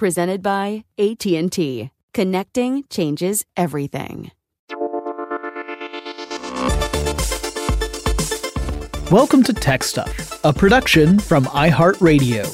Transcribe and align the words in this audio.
Presented 0.00 0.40
by 0.42 0.84
AT&T. 0.98 1.90
Connecting 2.14 2.84
changes 2.88 3.44
everything. 3.54 4.30
Welcome 9.10 9.42
to 9.42 9.52
Tech 9.52 9.82
Stuff, 9.82 10.42
a 10.42 10.54
production 10.54 11.18
from 11.18 11.44
iHeartRadio. 11.44 12.46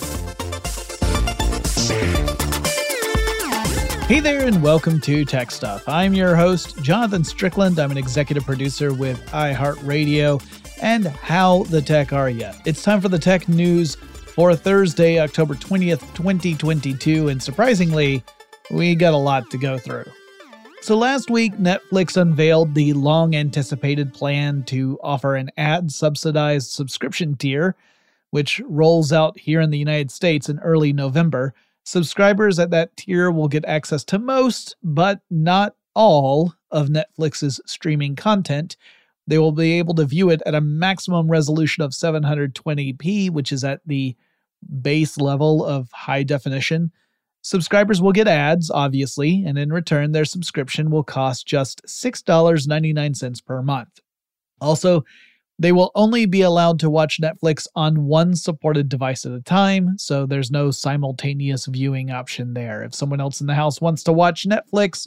Hey 4.07 4.19
there, 4.19 4.45
and 4.45 4.61
welcome 4.61 5.01
to 5.03 5.25
Tech 5.25 5.53
Stuff. 5.53 5.89
I'm 5.89 6.15
your 6.15 6.35
host, 6.35 6.83
Jonathan 6.83 7.23
Strickland. 7.23 7.79
I'm 7.79 7.93
an 7.93 7.97
executive 7.97 8.45
producer 8.45 8.93
with 8.93 9.25
iHeartRadio. 9.27 10.43
And 10.83 11.07
how 11.07 11.63
the 11.63 11.81
tech 11.81 12.13
are 12.13 12.29
you? 12.29 12.51
It's 12.65 12.83
time 12.83 13.01
for 13.01 13.09
the 13.09 13.21
tech 13.21 13.49
news 13.49 13.97
for 14.37 14.55
Thursday, 14.55 15.19
October 15.19 15.55
20th, 15.55 16.01
2022. 16.15 17.29
And 17.29 17.43
surprisingly, 17.43 18.23
we 18.71 18.95
got 18.95 19.15
a 19.15 19.17
lot 19.17 19.51
to 19.51 19.57
go 19.57 19.79
through. 19.79 20.05
So 20.83 20.95
last 20.95 21.31
week, 21.31 21.55
Netflix 21.55 22.19
unveiled 22.19 22.75
the 22.75 22.93
long 22.93 23.35
anticipated 23.35 24.13
plan 24.13 24.63
to 24.65 25.01
offer 25.03 25.37
an 25.37 25.51
ad 25.57 25.91
subsidized 25.91 26.71
subscription 26.71 27.35
tier, 27.35 27.77
which 28.31 28.61
rolls 28.69 29.11
out 29.11 29.39
here 29.39 29.63
in 29.63 29.71
the 29.71 29.79
United 29.79 30.11
States 30.11 30.51
in 30.51 30.59
early 30.59 30.93
November. 30.93 31.55
Subscribers 31.85 32.59
at 32.59 32.71
that 32.71 32.95
tier 32.99 33.31
will 33.31 33.49
get 33.49 33.65
access 33.65 34.05
to 34.05 34.19
most, 34.19 34.77
but 34.83 35.23
not 35.31 35.75
all, 35.95 36.53
of 36.71 36.89
Netflix's 36.89 37.59
streaming 37.65 38.17
content. 38.17 38.77
They 39.27 39.39
will 39.39 39.53
be 39.53 39.79
able 39.79 39.95
to 39.95 40.05
view 40.05 40.29
it 40.29 40.43
at 40.45 40.55
a 40.55 40.61
maximum 40.61 41.31
resolution 41.31 41.83
of 41.83 41.93
720p, 41.93 43.31
which 43.31 43.51
is 43.51 43.65
at 43.65 43.81
the 43.87 44.15
base 44.83 45.19
level 45.19 45.65
of 45.65 45.91
high 45.93 46.23
definition. 46.23 46.91
Subscribers 47.43 48.03
will 48.03 48.13
get 48.13 48.27
ads, 48.27 48.71
obviously, 48.71 49.45
and 49.47 49.57
in 49.57 49.73
return, 49.73 50.13
their 50.13 50.25
subscription 50.25 50.91
will 50.91 51.05
cost 51.05 51.47
just 51.47 51.85
$6.99 51.87 53.45
per 53.45 53.63
month. 53.63 54.01
Also, 54.61 55.05
they 55.59 55.73
will 55.73 55.91
only 55.95 56.27
be 56.27 56.43
allowed 56.43 56.79
to 56.81 56.91
watch 56.91 57.21
Netflix 57.21 57.67
on 57.75 58.05
one 58.05 58.35
supported 58.35 58.89
device 58.89 59.25
at 59.25 59.33
a 59.33 59.41
time, 59.41 59.97
so 59.97 60.27
there's 60.27 60.51
no 60.51 60.71
simultaneous 60.71 61.67
viewing 61.67 62.11
option 62.11 62.53
there. 62.53 62.83
If 62.83 62.95
someone 62.95 63.21
else 63.21 63.41
in 63.41 63.47
the 63.47 63.55
house 63.55 63.81
wants 63.81 64.03
to 64.05 64.13
watch 64.13 64.47
Netflix, 64.47 65.07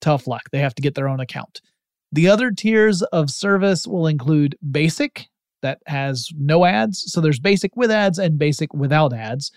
tough 0.00 0.26
luck. 0.26 0.42
They 0.50 0.58
have 0.58 0.74
to 0.74 0.82
get 0.82 0.94
their 0.94 1.08
own 1.08 1.20
account. 1.20 1.60
The 2.10 2.28
other 2.28 2.50
tiers 2.50 3.02
of 3.02 3.30
service 3.30 3.86
will 3.86 4.08
include 4.08 4.56
Basic, 4.68 5.28
that 5.62 5.80
has 5.86 6.30
no 6.36 6.64
ads. 6.64 7.12
So 7.12 7.20
there's 7.20 7.38
Basic 7.38 7.76
with 7.76 7.90
ads 7.90 8.18
and 8.18 8.38
Basic 8.38 8.72
without 8.74 9.12
ads. 9.12 9.52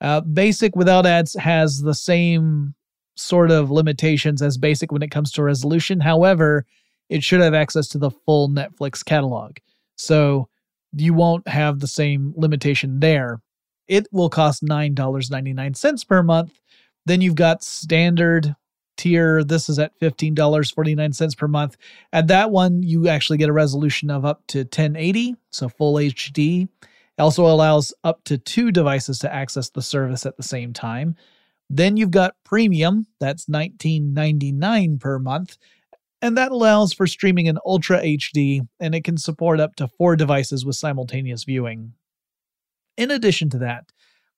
Uh, 0.00 0.20
basic 0.20 0.74
without 0.74 1.06
ads 1.06 1.34
has 1.34 1.80
the 1.80 1.94
same 1.94 2.74
sort 3.14 3.50
of 3.50 3.70
limitations 3.70 4.42
as 4.42 4.58
Basic 4.58 4.90
when 4.90 5.02
it 5.02 5.10
comes 5.10 5.30
to 5.32 5.42
resolution. 5.42 6.00
However, 6.00 6.66
it 7.08 7.22
should 7.22 7.40
have 7.40 7.54
access 7.54 7.88
to 7.88 7.98
the 7.98 8.10
full 8.10 8.48
Netflix 8.48 9.04
catalog. 9.04 9.58
So 9.96 10.48
you 10.96 11.14
won't 11.14 11.46
have 11.46 11.80
the 11.80 11.86
same 11.86 12.34
limitation 12.36 13.00
there. 13.00 13.40
It 13.86 14.06
will 14.12 14.30
cost 14.30 14.64
$9.99 14.64 16.08
per 16.08 16.22
month. 16.22 16.58
Then 17.06 17.20
you've 17.20 17.34
got 17.34 17.62
standard 17.62 18.54
tier. 18.96 19.44
This 19.44 19.68
is 19.68 19.78
at 19.78 19.98
$15.49 20.00 21.36
per 21.36 21.48
month. 21.48 21.76
At 22.12 22.28
that 22.28 22.50
one, 22.50 22.82
you 22.82 23.08
actually 23.08 23.38
get 23.38 23.48
a 23.48 23.52
resolution 23.52 24.10
of 24.10 24.24
up 24.24 24.46
to 24.48 24.60
1080, 24.60 25.36
so 25.50 25.68
full 25.68 25.94
HD. 25.94 26.68
It 27.18 27.22
also 27.22 27.46
allows 27.46 27.92
up 28.04 28.24
to 28.24 28.38
two 28.38 28.70
devices 28.70 29.18
to 29.20 29.32
access 29.32 29.70
the 29.70 29.82
service 29.82 30.26
at 30.26 30.36
the 30.36 30.42
same 30.42 30.72
time. 30.72 31.16
Then 31.68 31.96
you've 31.96 32.10
got 32.10 32.36
premium, 32.44 33.06
that's 33.18 33.46
$19.99 33.46 35.00
per 35.00 35.18
month, 35.18 35.56
and 36.20 36.36
that 36.36 36.52
allows 36.52 36.92
for 36.92 37.06
streaming 37.06 37.46
in 37.46 37.58
Ultra 37.64 38.02
HD, 38.02 38.66
and 38.78 38.94
it 38.94 39.04
can 39.04 39.16
support 39.16 39.58
up 39.58 39.74
to 39.76 39.88
four 39.88 40.14
devices 40.14 40.64
with 40.64 40.76
simultaneous 40.76 41.44
viewing. 41.44 41.94
In 42.96 43.10
addition 43.10 43.48
to 43.50 43.58
that, 43.58 43.86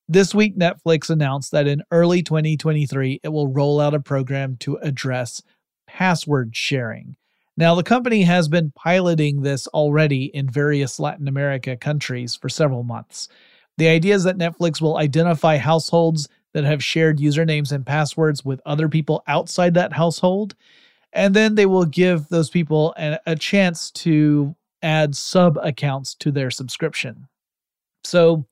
this 0.08 0.34
week, 0.34 0.56
Netflix 0.56 1.08
announced 1.08 1.50
that 1.52 1.66
in 1.66 1.82
early 1.90 2.22
2023, 2.22 3.20
it 3.22 3.28
will 3.28 3.48
roll 3.48 3.80
out 3.80 3.94
a 3.94 4.00
program 4.00 4.56
to 4.58 4.76
address 4.76 5.42
password 5.86 6.54
sharing. 6.54 7.16
Now, 7.56 7.74
the 7.74 7.82
company 7.82 8.22
has 8.22 8.48
been 8.48 8.72
piloting 8.74 9.42
this 9.42 9.66
already 9.68 10.24
in 10.26 10.50
various 10.50 10.98
Latin 10.98 11.28
America 11.28 11.76
countries 11.76 12.34
for 12.34 12.48
several 12.48 12.82
months. 12.82 13.28
The 13.78 13.88
idea 13.88 14.14
is 14.14 14.24
that 14.24 14.38
Netflix 14.38 14.80
will 14.80 14.98
identify 14.98 15.56
households 15.56 16.28
that 16.52 16.64
have 16.64 16.82
shared 16.82 17.18
usernames 17.18 17.72
and 17.72 17.86
passwords 17.86 18.44
with 18.44 18.60
other 18.66 18.88
people 18.88 19.22
outside 19.26 19.74
that 19.74 19.92
household. 19.92 20.54
And 21.12 21.34
then 21.34 21.54
they 21.54 21.66
will 21.66 21.84
give 21.84 22.28
those 22.28 22.50
people 22.50 22.94
a, 22.98 23.18
a 23.26 23.36
chance 23.36 23.90
to 23.92 24.54
add 24.82 25.16
sub 25.16 25.56
accounts 25.62 26.14
to 26.16 26.30
their 26.30 26.50
subscription. 26.50 27.26
So 28.04 28.46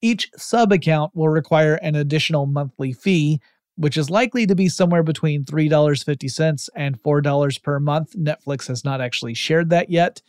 each 0.00 0.30
sub 0.36 0.72
account 0.72 1.14
will 1.14 1.28
require 1.28 1.74
an 1.74 1.94
additional 1.94 2.46
monthly 2.46 2.92
fee, 2.92 3.40
which 3.76 3.96
is 3.96 4.10
likely 4.10 4.46
to 4.46 4.54
be 4.54 4.68
somewhere 4.68 5.02
between 5.02 5.44
$3.50 5.44 6.68
and 6.74 7.02
$4 7.02 7.62
per 7.62 7.80
month. 7.80 8.16
Netflix 8.16 8.66
has 8.68 8.84
not 8.84 9.00
actually 9.00 9.34
shared 9.34 9.70
that 9.70 9.90
yet. 9.90 10.22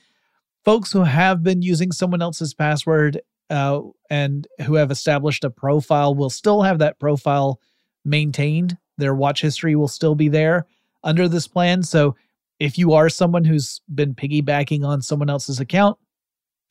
Folks 0.66 0.92
who 0.92 1.04
have 1.04 1.44
been 1.44 1.62
using 1.62 1.92
someone 1.92 2.21
else's 2.21 2.54
password 2.54 3.21
uh, 3.50 3.81
and 4.10 4.48
who 4.66 4.75
have 4.75 4.92
established 4.92 5.44
a 5.44 5.50
profile 5.50 6.13
will 6.13 6.30
still 6.30 6.62
have 6.62 6.80
that 6.80 7.00
profile 7.00 7.60
maintained. 8.06 8.77
Their 8.98 9.16
watch 9.16 9.42
history 9.42 9.75
will 9.75 9.88
still 9.88 10.16
be 10.16 10.30
there 10.30 10.68
under 11.04 11.27
this 11.27 11.48
plan. 11.48 11.83
So 11.83 12.16
if 12.60 12.77
you 12.77 12.94
are 12.94 13.10
someone 13.10 13.45
who's 13.45 13.81
been 13.94 14.13
piggybacking 14.13 14.86
on 14.86 15.01
someone 15.01 15.30
else's 15.30 15.60
account 15.60 15.98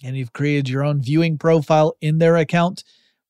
and 0.02 0.16
you've 0.16 0.32
created 0.32 0.68
your 0.68 0.84
own 0.84 1.00
viewing 1.00 1.38
profile 1.38 1.96
in 2.00 2.18
their 2.18 2.36
account, 2.36 2.84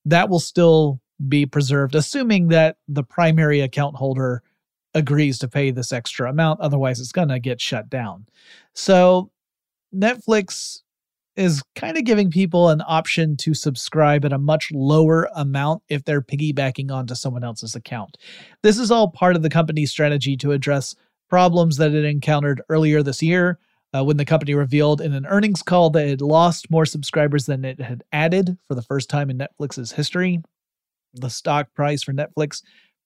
that 0.05 0.29
will 0.29 0.41
still 0.41 1.00
be 1.29 1.47
preserved, 1.47 1.94
assuming 1.94 2.49
that 2.49 2.76
the 2.87 3.03
primary 3.03 3.61
account 3.61 3.97
holder 3.97 4.43
agrees 4.94 5.38
to 5.38 5.49
pay 5.49 5.70
this 5.70 5.93
extra 5.93 6.31
amount. 6.31 6.61
Otherwise, 6.61 7.00
it's 7.00 7.12
going 7.12 7.29
to 7.29 7.41
get 7.41 7.61
shut 7.61 7.88
down. 7.91 8.26
So, 8.75 9.31
Netflix 9.94 10.82
is 11.37 11.62
kind 11.76 11.97
of 11.97 12.05
giving 12.05 12.31
people 12.31 12.69
an 12.69 12.82
option 12.87 13.37
to 13.37 13.55
subscribe 13.55 14.25
at 14.25 14.32
a 14.32 14.38
much 14.38 14.70
lower 14.73 15.31
amount 15.37 15.82
if 15.88 16.05
they're 16.05 16.20
piggybacking 16.20 16.91
onto 16.91 17.15
someone 17.15 17.44
else's 17.44 17.76
account. 17.76 18.19
This 18.62 18.76
is 18.76 18.91
all 18.91 19.09
part 19.09 19.37
of 19.37 19.43
the 19.43 19.49
company's 19.49 19.93
strategy 19.93 20.37
to 20.38 20.50
address 20.50 20.97
problems 21.31 21.76
that 21.76 21.94
it 21.94 22.05
encountered 22.05 22.61
earlier 22.69 23.03
this 23.05 23.23
year 23.23 23.59
uh, 23.94 24.05
when 24.05 24.17
the 24.17 24.25
company 24.25 24.55
revealed 24.55 25.00
in 25.00 25.14
an 25.14 25.26
earnings 25.26 25.62
call 25.62 25.90
that 25.90 26.06
it 26.06 26.20
lost 26.20 26.70
more 26.70 26.87
subscribers 26.87 27.46
than 27.46 27.64
it 27.64 27.81
had 27.81 28.05
added 28.12 28.56
for 28.67 28.75
the 28.75 28.82
first 28.82 29.08
time 29.08 29.31
in 29.31 29.38
Netflix's 29.38 29.93
history. 29.93 30.43
The 31.14 31.31
stock 31.31 31.73
price 31.75 32.02
for 32.02 32.12
Netflix 32.12 32.62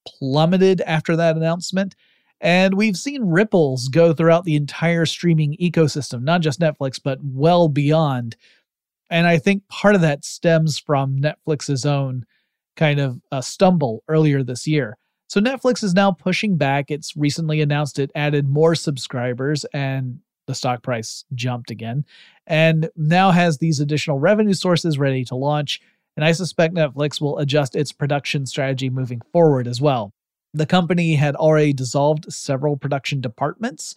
plummeted 0.06 0.81
after 0.82 1.17
that 1.17 1.37
announcement. 1.37 1.94
And 2.40 2.75
we've 2.75 2.96
seen 2.96 3.23
ripples 3.25 3.87
go 3.87 4.12
throughout 4.12 4.44
the 4.44 4.56
entire 4.56 5.06
streaming 5.06 5.56
ecosystem, 5.61 6.23
not 6.23 6.40
just 6.40 6.58
Netflix, 6.58 7.00
but 7.02 7.19
well 7.23 7.69
beyond. 7.69 8.37
And 9.11 9.28
I 9.28 9.38
think 9.38 9.69
part 9.69 9.94
of 9.94 10.00
that 10.00 10.25
stems 10.25 10.78
from 10.78 11.19
Netflix's 11.19 11.87
own 11.87 12.25
kind 12.76 12.99
of 12.99 13.20
uh, 13.31 13.40
stumble 13.40 14.02
earlier 14.08 14.43
this 14.43 14.67
year. 14.67 14.99
So 15.28 15.40
Netflix 15.40 15.85
is 15.85 15.94
now 15.94 16.11
pushing 16.11 16.56
back. 16.56 16.90
It's 16.90 17.17
recently 17.17 17.61
announced 17.61 17.99
it 18.00 18.11
added 18.14 18.49
more 18.49 18.75
subscribers 18.75 19.64
and 19.73 20.19
the 20.46 20.54
stock 20.54 20.82
price 20.82 21.24
jumped 21.34 21.70
again 21.70 22.04
and 22.46 22.90
now 22.96 23.30
has 23.30 23.58
these 23.58 23.80
additional 23.80 24.18
revenue 24.18 24.54
sources 24.54 24.98
ready 24.98 25.24
to 25.24 25.34
launch. 25.34 25.80
And 26.16 26.24
I 26.24 26.32
suspect 26.32 26.74
Netflix 26.74 27.20
will 27.20 27.38
adjust 27.38 27.76
its 27.76 27.92
production 27.92 28.46
strategy 28.46 28.90
moving 28.90 29.22
forward 29.32 29.66
as 29.66 29.80
well. 29.80 30.12
The 30.54 30.66
company 30.66 31.14
had 31.14 31.34
already 31.34 31.72
dissolved 31.72 32.32
several 32.32 32.76
production 32.76 33.20
departments. 33.20 33.94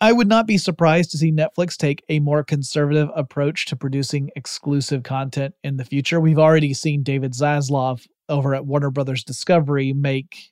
I 0.00 0.12
would 0.12 0.28
not 0.28 0.46
be 0.46 0.58
surprised 0.58 1.12
to 1.12 1.18
see 1.18 1.30
Netflix 1.30 1.76
take 1.76 2.04
a 2.08 2.18
more 2.18 2.42
conservative 2.42 3.10
approach 3.14 3.66
to 3.66 3.76
producing 3.76 4.30
exclusive 4.34 5.04
content 5.04 5.54
in 5.62 5.76
the 5.76 5.84
future. 5.84 6.20
We've 6.20 6.38
already 6.38 6.74
seen 6.74 7.04
David 7.04 7.32
Zaslav 7.32 8.06
over 8.28 8.54
at 8.54 8.66
Warner 8.66 8.90
Brothers 8.90 9.22
Discovery 9.22 9.92
make 9.92 10.50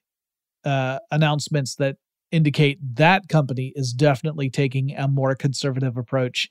uh, 0.65 1.01
announcements 1.11 1.75
that 1.77 1.97
indicate 2.33 2.79
that 2.97 3.29
company 3.29 3.73
is 3.77 3.93
definitely 3.93 4.51
taking 4.51 4.97
a 4.97 5.07
more 5.07 5.35
conservative 5.35 5.97
approach 5.97 6.51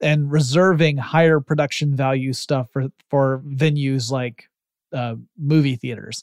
and 0.00 0.30
reserving 0.30 0.96
higher 0.96 1.40
production 1.40 1.94
value 1.94 2.32
stuff 2.32 2.68
for 2.72 2.86
for 3.08 3.42
venues 3.46 4.10
like 4.10 4.48
uh, 4.92 5.16
movie 5.38 5.76
theaters. 5.76 6.22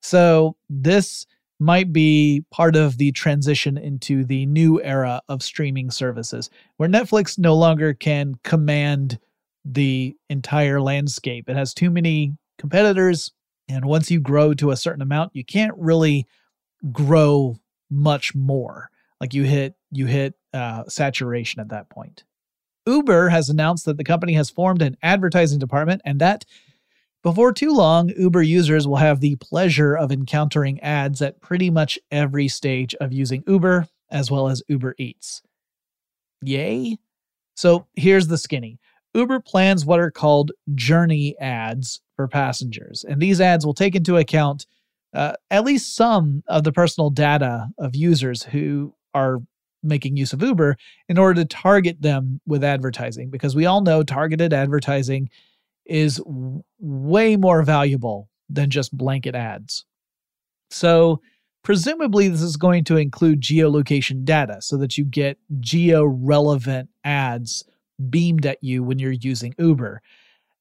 So 0.00 0.56
this 0.68 1.26
might 1.58 1.92
be 1.92 2.44
part 2.50 2.74
of 2.74 2.98
the 2.98 3.12
transition 3.12 3.78
into 3.78 4.24
the 4.24 4.46
new 4.46 4.82
era 4.82 5.22
of 5.28 5.42
streaming 5.42 5.90
services 5.90 6.50
where 6.76 6.88
Netflix 6.88 7.38
no 7.38 7.54
longer 7.54 7.94
can 7.94 8.34
command 8.42 9.18
the 9.64 10.16
entire 10.28 10.80
landscape. 10.80 11.48
It 11.48 11.56
has 11.56 11.72
too 11.72 11.88
many 11.88 12.36
competitors. 12.58 13.30
And 13.68 13.84
once 13.84 14.10
you 14.10 14.18
grow 14.18 14.54
to 14.54 14.72
a 14.72 14.76
certain 14.76 15.02
amount, 15.02 15.36
you 15.36 15.44
can't 15.44 15.74
really 15.78 16.26
grow 16.90 17.56
much 17.92 18.34
more. 18.34 18.90
Like 19.20 19.34
you 19.34 19.44
hit 19.44 19.74
you 19.90 20.06
hit 20.06 20.34
uh, 20.52 20.84
saturation 20.88 21.60
at 21.60 21.68
that 21.68 21.90
point. 21.90 22.24
Uber 22.86 23.28
has 23.28 23.48
announced 23.48 23.84
that 23.84 23.96
the 23.96 24.04
company 24.04 24.32
has 24.32 24.50
formed 24.50 24.82
an 24.82 24.96
advertising 25.02 25.60
department 25.60 26.02
and 26.04 26.20
that 26.20 26.44
before 27.22 27.52
too 27.52 27.72
long, 27.72 28.08
Uber 28.08 28.42
users 28.42 28.88
will 28.88 28.96
have 28.96 29.20
the 29.20 29.36
pleasure 29.36 29.96
of 29.96 30.10
encountering 30.10 30.80
ads 30.80 31.22
at 31.22 31.40
pretty 31.40 31.70
much 31.70 31.96
every 32.10 32.48
stage 32.48 32.96
of 32.96 33.12
using 33.12 33.44
Uber, 33.46 33.86
as 34.10 34.28
well 34.28 34.48
as 34.48 34.62
Uber 34.66 34.96
Eats. 34.98 35.40
Yay? 36.42 36.96
So 37.54 37.86
here's 37.94 38.26
the 38.26 38.38
skinny 38.38 38.80
Uber 39.14 39.38
plans 39.38 39.84
what 39.84 40.00
are 40.00 40.10
called 40.10 40.50
journey 40.74 41.38
ads 41.38 42.00
for 42.16 42.26
passengers, 42.26 43.04
and 43.08 43.20
these 43.20 43.40
ads 43.40 43.64
will 43.64 43.74
take 43.74 43.94
into 43.94 44.16
account 44.16 44.66
uh, 45.14 45.34
at 45.50 45.64
least 45.64 45.94
some 45.94 46.42
of 46.48 46.64
the 46.64 46.72
personal 46.72 47.10
data 47.10 47.68
of 47.78 47.94
users 47.94 48.42
who 48.42 48.94
are 49.14 49.38
making 49.82 50.16
use 50.16 50.32
of 50.32 50.42
Uber 50.42 50.76
in 51.08 51.18
order 51.18 51.42
to 51.42 51.48
target 51.48 52.00
them 52.00 52.40
with 52.46 52.62
advertising 52.62 53.30
because 53.30 53.54
we 53.54 53.66
all 53.66 53.80
know 53.80 54.02
targeted 54.02 54.52
advertising 54.52 55.28
is 55.86 56.16
w- 56.18 56.62
way 56.78 57.36
more 57.36 57.62
valuable 57.62 58.28
than 58.48 58.70
just 58.70 58.96
blanket 58.96 59.34
ads. 59.34 59.84
So, 60.70 61.20
presumably, 61.64 62.28
this 62.28 62.42
is 62.42 62.56
going 62.56 62.84
to 62.84 62.96
include 62.96 63.40
geolocation 63.40 64.24
data 64.24 64.58
so 64.60 64.76
that 64.78 64.96
you 64.96 65.04
get 65.04 65.38
geo 65.60 66.04
relevant 66.04 66.88
ads 67.04 67.64
beamed 68.08 68.46
at 68.46 68.58
you 68.62 68.82
when 68.82 68.98
you're 68.98 69.12
using 69.12 69.54
Uber. 69.58 70.00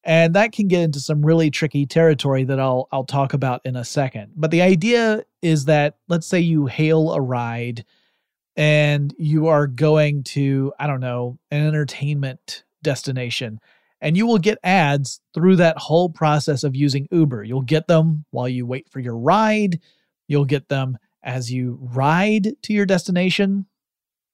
And 0.03 0.33
that 0.33 0.51
can 0.51 0.67
get 0.67 0.81
into 0.81 0.99
some 0.99 1.23
really 1.25 1.51
tricky 1.51 1.85
territory 1.85 2.43
that 2.45 2.59
I'll 2.59 2.87
I'll 2.91 3.05
talk 3.05 3.33
about 3.33 3.61
in 3.65 3.75
a 3.75 3.85
second. 3.85 4.31
But 4.35 4.51
the 4.51 4.61
idea 4.61 5.23
is 5.41 5.65
that 5.65 5.97
let's 6.07 6.25
say 6.25 6.39
you 6.39 6.65
hail 6.65 7.11
a 7.11 7.21
ride 7.21 7.85
and 8.55 9.13
you 9.17 9.47
are 9.47 9.67
going 9.67 10.23
to 10.23 10.73
I 10.79 10.87
don't 10.87 11.01
know, 11.01 11.37
an 11.51 11.67
entertainment 11.67 12.63
destination 12.81 13.59
and 14.01 14.17
you 14.17 14.25
will 14.25 14.39
get 14.39 14.57
ads 14.63 15.21
through 15.33 15.57
that 15.57 15.77
whole 15.77 16.09
process 16.09 16.63
of 16.63 16.75
using 16.75 17.07
Uber. 17.11 17.43
You'll 17.43 17.61
get 17.61 17.87
them 17.87 18.25
while 18.31 18.49
you 18.49 18.65
wait 18.65 18.89
for 18.89 18.99
your 18.99 19.15
ride, 19.15 19.79
you'll 20.27 20.45
get 20.45 20.69
them 20.69 20.97
as 21.23 21.51
you 21.51 21.77
ride 21.79 22.55
to 22.63 22.73
your 22.73 22.87
destination. 22.87 23.67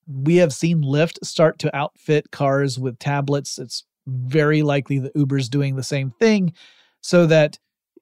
We 0.07 0.37
have 0.37 0.53
seen 0.53 0.81
Lyft 0.81 1.17
start 1.23 1.59
to 1.59 1.75
outfit 1.75 2.31
cars 2.31 2.79
with 2.79 2.97
tablets. 2.97 3.59
It's 3.59 3.83
very 4.07 4.63
likely 4.63 4.99
that 4.99 5.15
Uber's 5.15 5.49
doing 5.49 5.75
the 5.75 5.83
same 5.83 6.11
thing 6.11 6.53
so 7.01 7.25
that 7.27 7.59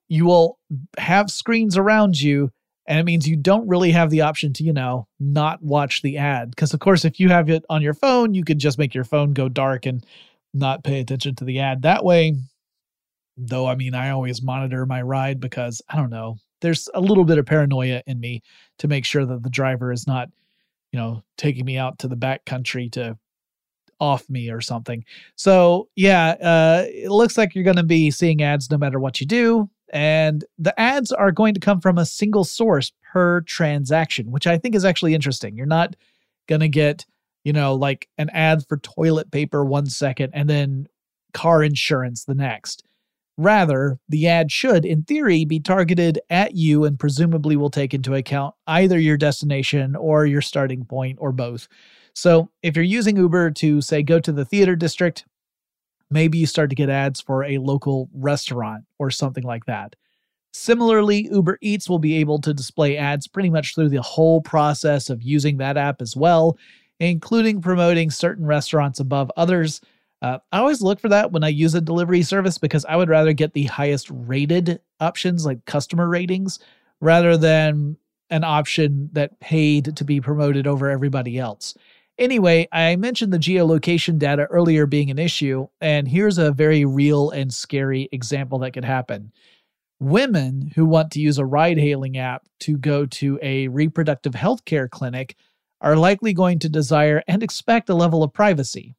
you 0.08 0.26
will 0.26 0.60
have 0.98 1.32
screens 1.32 1.78
around 1.78 2.20
you 2.20 2.52
and 2.88 3.00
it 3.00 3.04
means 3.04 3.28
you 3.28 3.36
don't 3.36 3.68
really 3.68 3.92
have 3.92 4.12
the 4.12 4.22
option 4.22 4.54
to 4.54 4.64
you 4.64 4.72
know 4.74 5.08
not 5.20 5.62
watch 5.64 6.02
the 6.02 6.18
ad. 6.18 6.52
Because 6.52 6.74
of 6.74 6.80
course 6.80 7.04
if 7.06 7.20
you 7.20 7.30
have 7.30 7.50
it 7.50 7.66
on 7.70 7.82
your 7.82 7.94
phone 7.94 8.34
you 8.34 8.44
could 8.44 8.60
just 8.60 8.78
make 8.78 8.94
your 8.94 9.04
phone 9.04 9.34
go 9.34 9.50
dark 9.50 9.86
and 9.86 10.06
not 10.54 10.84
pay 10.84 11.00
attention 11.00 11.36
to 11.36 11.44
the 11.44 11.60
ad. 11.60 11.82
That 11.82 12.06
way 12.06 12.36
though 13.38 13.68
i 13.68 13.76
mean 13.76 13.94
i 13.94 14.10
always 14.10 14.42
monitor 14.42 14.86
my 14.86 15.02
ride 15.02 15.40
because 15.40 15.82
i 15.90 15.96
don't 15.96 16.10
know 16.10 16.38
there's 16.62 16.90
a 16.94 17.02
little 17.02 17.26
bit 17.26 17.38
of 17.38 17.46
paranoia 17.46 18.02
in 18.08 18.20
me 18.20 18.42
to 18.80 18.88
make 18.88 19.06
sure 19.06 19.26
that 19.26 19.44
the 19.44 19.50
driver 19.50 19.92
is 19.92 20.08
not 20.08 20.30
you 20.92 21.00
know 21.00 21.24
taking 21.38 21.66
me 21.66 21.78
out 21.78 22.00
to 22.00 22.08
the 22.08 22.16
back 22.16 22.46
country 22.46 22.90
to 22.90 23.18
off 24.00 24.30
me 24.30 24.50
or 24.50 24.62
something. 24.62 25.04
So 25.36 25.90
yeah, 25.96 26.36
uh, 26.42 26.86
it 26.88 27.10
looks 27.10 27.38
like 27.38 27.56
you're 27.56 27.64
going 27.64 27.78
to 27.78 27.84
be 27.84 28.12
seeing 28.12 28.42
ads 28.42 28.70
no 28.70 28.78
matter 28.78 29.00
what 29.00 29.20
you 29.20 29.28
do. 29.28 29.70
And 29.94 30.44
the 30.58 30.78
ads 30.80 31.12
are 31.12 31.32
going 31.32 31.54
to 31.54 31.60
come 31.60 31.80
from 31.80 31.98
a 31.98 32.06
single 32.06 32.44
source 32.44 32.92
per 33.14 33.42
transaction, 33.42 34.32
which 34.32 34.48
I 34.48 34.58
think 34.58 34.76
is 34.76 34.84
actually 34.84 35.14
interesting. 35.14 35.56
You're 35.56 35.66
not 35.68 35.96
going 36.48 36.62
to 36.62 36.68
get, 36.68 37.06
you 37.44 37.54
know, 37.54 37.76
like 37.76 38.10
an 38.18 38.30
ad 38.32 38.66
for 38.68 38.78
toilet 38.78 39.32
paper 39.32 39.64
one 39.64 39.86
second 39.86 40.32
and 40.34 40.50
then 40.50 40.88
car 41.34 41.64
insurance 41.64 42.26
the 42.26 42.36
next. 42.36 42.84
Rather, 43.38 44.00
the 44.08 44.28
ad 44.28 44.50
should, 44.52 44.86
in 44.86 45.04
theory, 45.04 45.44
be 45.44 45.60
targeted 45.60 46.20
at 46.30 46.56
you 46.56 46.86
and 46.86 46.98
presumably 46.98 47.58
will 47.58 47.70
take 47.70 47.94
into 47.94 48.16
account 48.16 48.56
either 48.66 48.98
your 48.98 49.18
destination 49.18 49.96
or 49.96 50.26
your 50.26 50.42
starting 50.42 50.86
point 50.86 51.18
or 51.22 51.34
both. 51.34 51.68
So 52.16 52.50
if 52.64 52.76
you're 52.76 52.84
using 52.84 53.18
Uber 53.18 53.52
to 53.52 53.82
say 53.82 54.02
go 54.02 54.20
to 54.20 54.32
the 54.32 54.46
theater 54.46 54.76
district, 54.76 55.26
maybe 56.10 56.38
you 56.38 56.46
start 56.46 56.70
to 56.70 56.76
get 56.76 56.90
ads 56.90 57.20
for 57.22 57.44
a 57.44 57.58
local 57.58 58.10
restaurant 58.14 58.86
or 59.00 59.12
something 59.12 59.44
like 59.44 59.66
that. 59.66 59.96
Similarly, 60.54 61.28
Uber 61.32 61.58
Eats 61.62 61.90
will 61.90 62.00
be 62.00 62.16
able 62.16 62.40
to 62.40 62.54
display 62.54 62.96
ads 62.96 63.28
pretty 63.28 63.50
much 63.50 63.76
through 63.76 63.90
the 63.90 64.02
whole 64.02 64.40
process 64.40 65.10
of 65.10 65.22
using 65.22 65.58
that 65.58 65.76
app 65.76 66.02
as 66.02 66.16
well, 66.16 66.58
including 67.02 67.62
promoting 67.62 68.10
certain 68.10 68.46
restaurants 68.46 69.02
above 69.02 69.30
others. 69.36 69.82
Uh, 70.22 70.38
I 70.54 70.60
always 70.60 70.82
look 70.82 71.02
for 71.02 71.10
that 71.10 71.34
when 71.34 71.44
I 71.44 71.50
use 71.50 71.76
a 71.76 71.82
delivery 71.82 72.24
service 72.24 72.58
because 72.58 72.86
I 72.86 72.96
would 72.96 73.10
rather 73.10 73.34
get 73.34 73.54
the 73.54 73.66
highest 73.66 74.08
rated 74.10 74.80
options, 75.02 75.46
like 75.46 75.66
customer 75.66 76.08
ratings, 76.08 76.60
rather 77.02 77.36
than 77.36 77.98
an 78.30 78.46
option 78.46 79.10
that 79.12 79.38
paid 79.42 79.98
to 79.98 80.06
be 80.06 80.22
promoted 80.22 80.68
over 80.68 80.90
everybody 80.90 81.38
else. 81.38 81.76
Anyway, 82.18 82.68
I 82.72 82.96
mentioned 82.96 83.34
the 83.34 83.38
geolocation 83.38 84.18
data 84.18 84.44
earlier 84.44 84.86
being 84.86 85.12
an 85.12 85.20
issue, 85.20 85.68
and 85.82 86.08
here's 86.08 86.38
a 86.38 86.54
very 86.54 86.86
real 86.86 87.30
and 87.30 87.54
scary 87.54 88.08
example 88.12 88.60
that 88.60 88.72
could 88.72 88.86
happen. 88.86 89.34
Women 90.00 90.72
who 90.76 90.86
want 90.86 91.12
to 91.12 91.20
use 91.20 91.38
a 91.38 91.46
ride 91.46 91.78
hailing 91.78 92.18
app 92.18 92.48
to 92.62 92.78
go 92.78 93.06
to 93.06 93.38
a 93.42 93.68
reproductive 93.68 94.34
health 94.34 94.64
care 94.64 94.88
clinic 94.88 95.36
are 95.82 95.98
likely 95.98 96.34
going 96.34 96.60
to 96.60 96.70
desire 96.70 97.22
and 97.28 97.44
expect 97.44 97.90
a 97.90 97.96
level 97.96 98.24
of 98.24 98.34
privacy. 98.34 98.96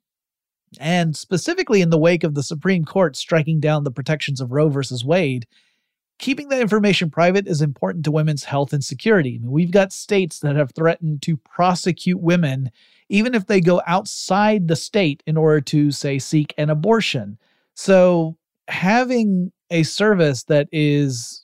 And 0.79 1.17
specifically 1.17 1.81
in 1.81 1.89
the 1.89 1.99
wake 1.99 2.23
of 2.23 2.35
the 2.35 2.43
Supreme 2.43 2.85
Court 2.85 3.17
striking 3.17 3.61
down 3.61 3.85
the 3.85 3.91
protections 3.91 4.43
of 4.43 4.53
Roe 4.53 4.69
versus 4.69 5.07
Wade, 5.07 5.47
keeping 6.19 6.49
that 6.49 6.61
information 6.61 7.11
private 7.11 7.47
is 7.47 7.63
important 7.63 8.05
to 8.05 8.11
women's 8.11 8.45
health 8.45 8.75
and 8.75 8.85
security. 8.85 9.37
I 9.37 9.39
mean, 9.39 9.51
we've 9.51 9.71
got 9.71 9.93
states 9.93 10.39
that 10.41 10.57
have 10.57 10.73
threatened 10.73 11.23
to 11.23 11.39
prosecute 11.39 12.21
women 12.21 12.71
even 13.09 13.35
if 13.35 13.47
they 13.47 13.61
go 13.61 13.83
outside 13.87 14.69
the 14.69 14.77
state 14.77 15.23
in 15.27 15.37
order 15.37 15.61
to, 15.61 15.91
say, 15.91 16.19
seek 16.19 16.55
an 16.59 16.71
abortion. 16.71 17.39
So 17.75 18.37
having 18.69 19.53
a 19.71 19.83
service 19.83 20.45
that 20.45 20.69
is 20.73 21.43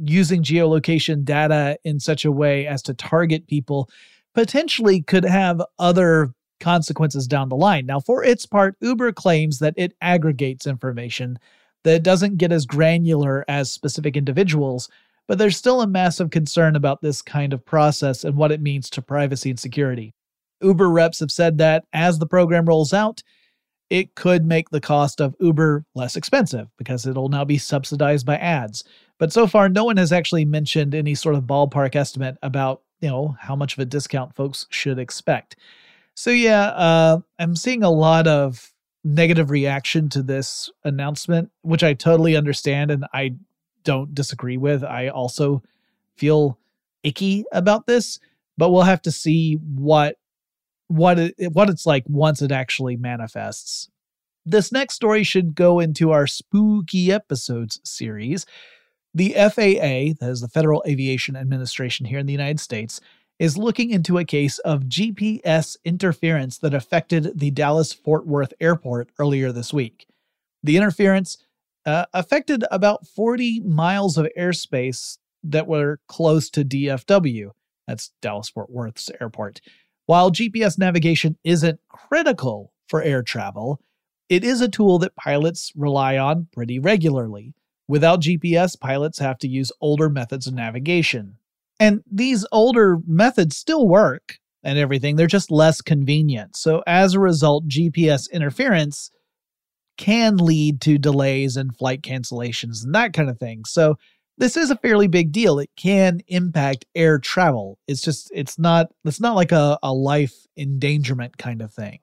using 0.00 0.42
geolocation 0.42 1.24
data 1.24 1.78
in 1.84 2.00
such 2.00 2.24
a 2.24 2.32
way 2.32 2.66
as 2.66 2.82
to 2.82 2.94
target 2.94 3.46
people 3.46 3.88
potentially 4.34 5.02
could 5.02 5.24
have 5.24 5.60
other 5.78 6.32
consequences 6.60 7.26
down 7.26 7.48
the 7.48 7.56
line. 7.56 7.86
Now, 7.86 8.00
for 8.00 8.24
its 8.24 8.46
part, 8.46 8.76
Uber 8.80 9.12
claims 9.12 9.58
that 9.58 9.74
it 9.76 9.94
aggregates 10.00 10.66
information, 10.66 11.38
that 11.84 11.94
it 11.94 12.02
doesn't 12.02 12.38
get 12.38 12.52
as 12.52 12.66
granular 12.66 13.44
as 13.48 13.72
specific 13.72 14.16
individuals, 14.16 14.88
but 15.26 15.38
there's 15.38 15.56
still 15.56 15.80
a 15.80 15.86
massive 15.86 16.30
concern 16.30 16.74
about 16.74 17.02
this 17.02 17.22
kind 17.22 17.52
of 17.52 17.64
process 17.64 18.24
and 18.24 18.36
what 18.36 18.52
it 18.52 18.62
means 18.62 18.90
to 18.90 19.02
privacy 19.02 19.50
and 19.50 19.60
security. 19.60 20.14
Uber 20.62 20.90
reps 20.90 21.20
have 21.20 21.30
said 21.30 21.58
that 21.58 21.84
as 21.92 22.18
the 22.18 22.26
program 22.26 22.66
rolls 22.66 22.92
out, 22.92 23.22
it 23.90 24.14
could 24.14 24.44
make 24.44 24.70
the 24.70 24.80
cost 24.80 25.20
of 25.20 25.34
Uber 25.40 25.84
less 25.94 26.16
expensive 26.16 26.68
because 26.76 27.06
it'll 27.06 27.28
now 27.28 27.44
be 27.44 27.58
subsidized 27.58 28.26
by 28.26 28.36
ads. 28.36 28.84
But 29.18 29.32
so 29.32 29.46
far, 29.46 29.68
no 29.68 29.84
one 29.84 29.96
has 29.96 30.12
actually 30.12 30.44
mentioned 30.44 30.94
any 30.94 31.14
sort 31.14 31.34
of 31.34 31.44
ballpark 31.44 31.96
estimate 31.96 32.36
about, 32.42 32.82
you 33.00 33.08
know, 33.08 33.36
how 33.40 33.56
much 33.56 33.72
of 33.72 33.78
a 33.78 33.86
discount 33.86 34.34
folks 34.34 34.66
should 34.70 34.98
expect. 34.98 35.56
So 36.14 36.30
yeah, 36.30 36.68
uh, 36.68 37.20
I'm 37.38 37.56
seeing 37.56 37.82
a 37.82 37.90
lot 37.90 38.26
of 38.26 38.72
negative 39.04 39.50
reaction 39.50 40.08
to 40.10 40.22
this 40.22 40.70
announcement, 40.84 41.50
which 41.62 41.82
I 41.82 41.94
totally 41.94 42.36
understand 42.36 42.90
and 42.90 43.06
I 43.14 43.36
don't 43.84 44.14
disagree 44.14 44.56
with. 44.56 44.84
I 44.84 45.08
also 45.08 45.62
feel 46.16 46.58
icky 47.02 47.44
about 47.52 47.86
this, 47.86 48.18
but 48.58 48.70
we'll 48.70 48.82
have 48.82 49.02
to 49.02 49.12
see 49.12 49.54
what 49.54 50.16
what 50.88 51.18
it, 51.18 51.34
what 51.52 51.70
it's 51.70 51.86
like 51.86 52.04
once 52.08 52.42
it 52.42 52.52
actually 52.52 52.96
manifests. 52.96 53.88
This 54.44 54.72
next 54.72 54.94
story 54.94 55.22
should 55.22 55.54
go 55.54 55.78
into 55.78 56.10
our 56.10 56.26
spooky 56.26 57.12
episodes 57.12 57.80
series. 57.84 58.46
The 59.14 59.34
FAA, 59.34 60.16
that 60.20 60.30
is 60.30 60.40
the 60.40 60.48
Federal 60.48 60.82
Aviation 60.86 61.36
Administration 61.36 62.06
here 62.06 62.18
in 62.18 62.26
the 62.26 62.32
United 62.32 62.60
States, 62.60 63.00
is 63.38 63.56
looking 63.56 63.90
into 63.90 64.18
a 64.18 64.24
case 64.24 64.58
of 64.60 64.84
GPS 64.84 65.76
interference 65.84 66.58
that 66.58 66.74
affected 66.74 67.38
the 67.38 67.50
Dallas 67.50 67.92
Fort 67.92 68.26
Worth 68.26 68.52
airport 68.60 69.10
earlier 69.18 69.52
this 69.52 69.72
week. 69.72 70.06
The 70.62 70.76
interference 70.76 71.38
uh, 71.86 72.06
affected 72.12 72.64
about 72.70 73.06
40 73.06 73.60
miles 73.60 74.18
of 74.18 74.28
airspace 74.36 75.18
that 75.44 75.66
were 75.66 76.00
close 76.08 76.50
to 76.50 76.64
DFW. 76.64 77.50
That's 77.86 78.12
Dallas 78.20 78.48
Fort 78.48 78.70
Worth's 78.70 79.10
airport. 79.20 79.60
While 80.08 80.30
GPS 80.30 80.78
navigation 80.78 81.36
isn't 81.44 81.80
critical 81.90 82.72
for 82.88 83.02
air 83.02 83.22
travel, 83.22 83.78
it 84.30 84.42
is 84.42 84.62
a 84.62 84.68
tool 84.68 84.98
that 85.00 85.14
pilots 85.16 85.70
rely 85.76 86.16
on 86.16 86.48
pretty 86.50 86.78
regularly. 86.78 87.52
Without 87.88 88.22
GPS, 88.22 88.80
pilots 88.80 89.18
have 89.18 89.36
to 89.40 89.48
use 89.48 89.70
older 89.82 90.08
methods 90.08 90.46
of 90.46 90.54
navigation. 90.54 91.36
And 91.78 92.02
these 92.10 92.46
older 92.52 92.96
methods 93.06 93.58
still 93.58 93.86
work 93.86 94.38
and 94.62 94.78
everything, 94.78 95.16
they're 95.16 95.26
just 95.26 95.50
less 95.50 95.82
convenient. 95.82 96.56
So, 96.56 96.82
as 96.86 97.12
a 97.12 97.20
result, 97.20 97.68
GPS 97.68 98.32
interference 98.32 99.10
can 99.98 100.38
lead 100.38 100.80
to 100.80 100.96
delays 100.96 101.54
and 101.58 101.76
flight 101.76 102.00
cancellations 102.00 102.82
and 102.82 102.94
that 102.94 103.12
kind 103.12 103.28
of 103.28 103.38
thing. 103.38 103.66
So, 103.66 103.98
this 104.38 104.56
is 104.56 104.70
a 104.70 104.76
fairly 104.76 105.08
big 105.08 105.32
deal. 105.32 105.58
It 105.58 105.70
can 105.76 106.20
impact 106.28 106.86
air 106.94 107.18
travel. 107.18 107.78
It's 107.86 108.00
just 108.00 108.30
it's 108.32 108.58
not 108.58 108.90
it's 109.04 109.20
not 109.20 109.34
like 109.36 109.52
a, 109.52 109.78
a 109.82 109.92
life 109.92 110.46
endangerment 110.56 111.36
kind 111.36 111.60
of 111.60 111.72
thing. 111.72 111.98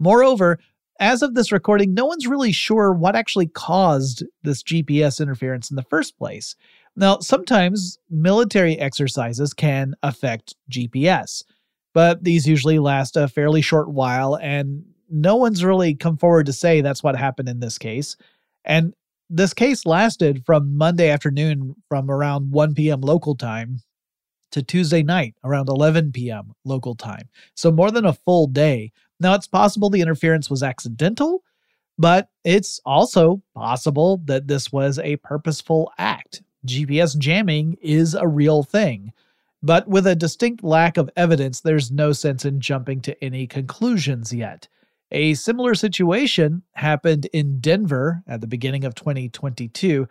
Moreover, 0.00 0.58
as 0.98 1.22
of 1.22 1.34
this 1.34 1.52
recording, 1.52 1.92
no 1.94 2.06
one's 2.06 2.26
really 2.26 2.52
sure 2.52 2.92
what 2.92 3.14
actually 3.14 3.46
caused 3.46 4.24
this 4.42 4.62
GPS 4.62 5.20
interference 5.20 5.70
in 5.70 5.76
the 5.76 5.82
first 5.82 6.16
place. 6.18 6.56
Now, 6.96 7.18
sometimes 7.18 7.98
military 8.08 8.78
exercises 8.78 9.52
can 9.52 9.94
affect 10.02 10.54
GPS, 10.70 11.44
but 11.92 12.24
these 12.24 12.48
usually 12.48 12.78
last 12.78 13.16
a 13.16 13.28
fairly 13.28 13.60
short 13.60 13.90
while, 13.90 14.36
and 14.36 14.84
no 15.10 15.36
one's 15.36 15.62
really 15.62 15.94
come 15.94 16.16
forward 16.16 16.46
to 16.46 16.54
say 16.54 16.80
that's 16.80 17.02
what 17.02 17.16
happened 17.16 17.50
in 17.50 17.60
this 17.60 17.76
case. 17.76 18.16
And 18.64 18.94
this 19.28 19.52
case 19.54 19.86
lasted 19.86 20.44
from 20.44 20.76
Monday 20.76 21.10
afternoon 21.10 21.74
from 21.88 22.10
around 22.10 22.50
1 22.50 22.74
p.m. 22.74 23.00
local 23.00 23.34
time 23.34 23.80
to 24.52 24.62
Tuesday 24.62 25.02
night 25.02 25.34
around 25.44 25.68
11 25.68 26.12
p.m. 26.12 26.52
local 26.64 26.94
time. 26.94 27.28
So 27.54 27.70
more 27.70 27.90
than 27.90 28.06
a 28.06 28.12
full 28.12 28.46
day. 28.46 28.92
Now, 29.18 29.34
it's 29.34 29.46
possible 29.46 29.90
the 29.90 30.00
interference 30.00 30.48
was 30.48 30.62
accidental, 30.62 31.42
but 31.98 32.28
it's 32.44 32.80
also 32.84 33.42
possible 33.54 34.22
that 34.26 34.46
this 34.46 34.70
was 34.70 34.98
a 34.98 35.16
purposeful 35.16 35.92
act. 35.98 36.42
GPS 36.66 37.16
jamming 37.18 37.76
is 37.80 38.14
a 38.14 38.26
real 38.26 38.62
thing. 38.62 39.12
But 39.62 39.88
with 39.88 40.06
a 40.06 40.14
distinct 40.14 40.62
lack 40.62 40.96
of 40.96 41.10
evidence, 41.16 41.60
there's 41.60 41.90
no 41.90 42.12
sense 42.12 42.44
in 42.44 42.60
jumping 42.60 43.00
to 43.02 43.24
any 43.24 43.46
conclusions 43.46 44.32
yet. 44.32 44.68
A 45.12 45.34
similar 45.34 45.74
situation 45.74 46.62
happened 46.74 47.26
in 47.32 47.60
Denver 47.60 48.22
at 48.26 48.40
the 48.40 48.46
beginning 48.46 48.84
of 48.84 48.94
2022. 48.94 50.08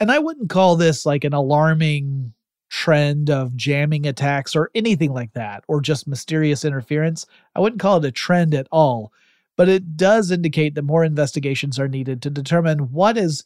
And 0.00 0.10
I 0.10 0.18
wouldn't 0.18 0.50
call 0.50 0.76
this 0.76 1.06
like 1.06 1.24
an 1.24 1.32
alarming 1.32 2.34
trend 2.68 3.30
of 3.30 3.56
jamming 3.56 4.06
attacks 4.06 4.56
or 4.56 4.70
anything 4.74 5.12
like 5.12 5.32
that, 5.34 5.64
or 5.68 5.80
just 5.80 6.08
mysterious 6.08 6.64
interference. 6.64 7.24
I 7.54 7.60
wouldn't 7.60 7.80
call 7.80 7.98
it 7.98 8.08
a 8.08 8.10
trend 8.10 8.54
at 8.54 8.66
all. 8.72 9.12
But 9.56 9.68
it 9.68 9.96
does 9.96 10.30
indicate 10.30 10.74
that 10.74 10.82
more 10.82 11.04
investigations 11.04 11.78
are 11.78 11.88
needed 11.88 12.20
to 12.22 12.30
determine 12.30 12.92
what 12.92 13.16
is 13.16 13.44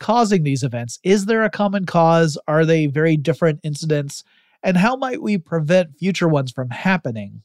causing 0.00 0.42
these 0.42 0.64
events. 0.64 0.98
Is 1.04 1.26
there 1.26 1.44
a 1.44 1.50
common 1.50 1.86
cause? 1.86 2.36
Are 2.48 2.64
they 2.64 2.86
very 2.86 3.16
different 3.16 3.60
incidents? 3.62 4.24
And 4.62 4.76
how 4.76 4.96
might 4.96 5.22
we 5.22 5.38
prevent 5.38 5.96
future 5.98 6.28
ones 6.28 6.50
from 6.50 6.70
happening? 6.70 7.42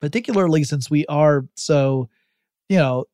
Particularly 0.00 0.64
since 0.64 0.90
we 0.90 1.06
are 1.06 1.44
so, 1.54 2.08
you 2.68 2.78
know, 2.78 3.04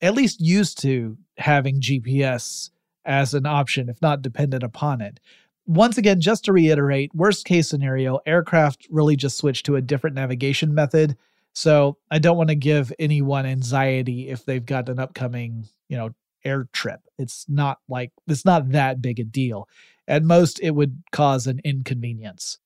at 0.00 0.14
least 0.14 0.40
used 0.40 0.80
to 0.82 1.16
having 1.36 1.80
GPS 1.80 2.70
as 3.04 3.34
an 3.34 3.46
option, 3.46 3.88
if 3.88 4.00
not 4.02 4.22
dependent 4.22 4.62
upon 4.62 5.00
it. 5.00 5.18
Once 5.66 5.98
again, 5.98 6.20
just 6.20 6.44
to 6.44 6.52
reiterate, 6.52 7.14
worst 7.14 7.44
case 7.44 7.68
scenario, 7.68 8.18
aircraft 8.26 8.86
really 8.90 9.16
just 9.16 9.36
switch 9.36 9.62
to 9.62 9.76
a 9.76 9.82
different 9.82 10.16
navigation 10.16 10.74
method. 10.74 11.16
So 11.54 11.98
I 12.10 12.18
don't 12.18 12.36
want 12.36 12.50
to 12.50 12.54
give 12.54 12.92
anyone 12.98 13.44
anxiety 13.44 14.28
if 14.28 14.44
they've 14.44 14.64
got 14.64 14.88
an 14.88 14.98
upcoming, 14.98 15.66
you 15.88 15.96
know, 15.96 16.10
air 16.44 16.68
trip. 16.72 17.00
It's 17.18 17.44
not 17.48 17.78
like 17.88 18.12
it's 18.26 18.44
not 18.44 18.70
that 18.70 19.02
big 19.02 19.18
a 19.20 19.24
deal. 19.24 19.68
At 20.06 20.22
most, 20.22 20.60
it 20.62 20.70
would 20.70 21.02
cause 21.12 21.46
an 21.46 21.60
inconvenience. 21.64 22.58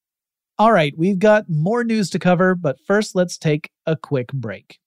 All 0.58 0.70
right, 0.70 0.92
we've 0.96 1.18
got 1.18 1.44
more 1.48 1.82
news 1.82 2.10
to 2.10 2.18
cover, 2.18 2.54
but 2.54 2.76
first 2.86 3.16
let's 3.16 3.38
take 3.38 3.70
a 3.86 3.96
quick 3.96 4.28
break. 4.32 4.78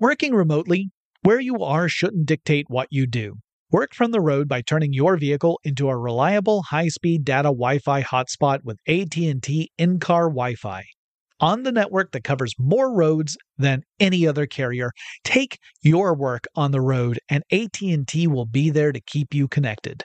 Working 0.00 0.34
remotely, 0.34 0.90
where 1.22 1.38
you 1.38 1.58
are 1.62 1.88
shouldn't 1.88 2.26
dictate 2.26 2.64
what 2.68 2.88
you 2.90 3.06
do. 3.06 3.34
Work 3.70 3.94
from 3.94 4.10
the 4.10 4.20
road 4.20 4.48
by 4.48 4.62
turning 4.62 4.92
your 4.92 5.16
vehicle 5.16 5.60
into 5.64 5.88
a 5.88 5.96
reliable 5.96 6.62
high-speed 6.62 7.24
data 7.24 7.48
Wi-Fi 7.48 8.02
hotspot 8.02 8.60
with 8.64 8.78
AT&T 8.88 9.70
in-car 9.78 10.24
Wi-Fi. 10.24 10.82
on 11.42 11.64
the 11.64 11.72
network 11.72 12.12
that 12.12 12.24
covers 12.24 12.54
more 12.58 12.94
roads 12.94 13.36
than 13.58 13.82
any 14.00 14.26
other 14.26 14.46
carrier. 14.46 14.92
Take 15.24 15.58
your 15.82 16.14
work 16.14 16.44
on 16.54 16.70
the 16.70 16.80
road 16.80 17.18
and 17.28 17.42
AT&T 17.50 18.26
will 18.28 18.46
be 18.46 18.70
there 18.70 18.92
to 18.92 19.00
keep 19.00 19.34
you 19.34 19.48
connected. 19.48 20.04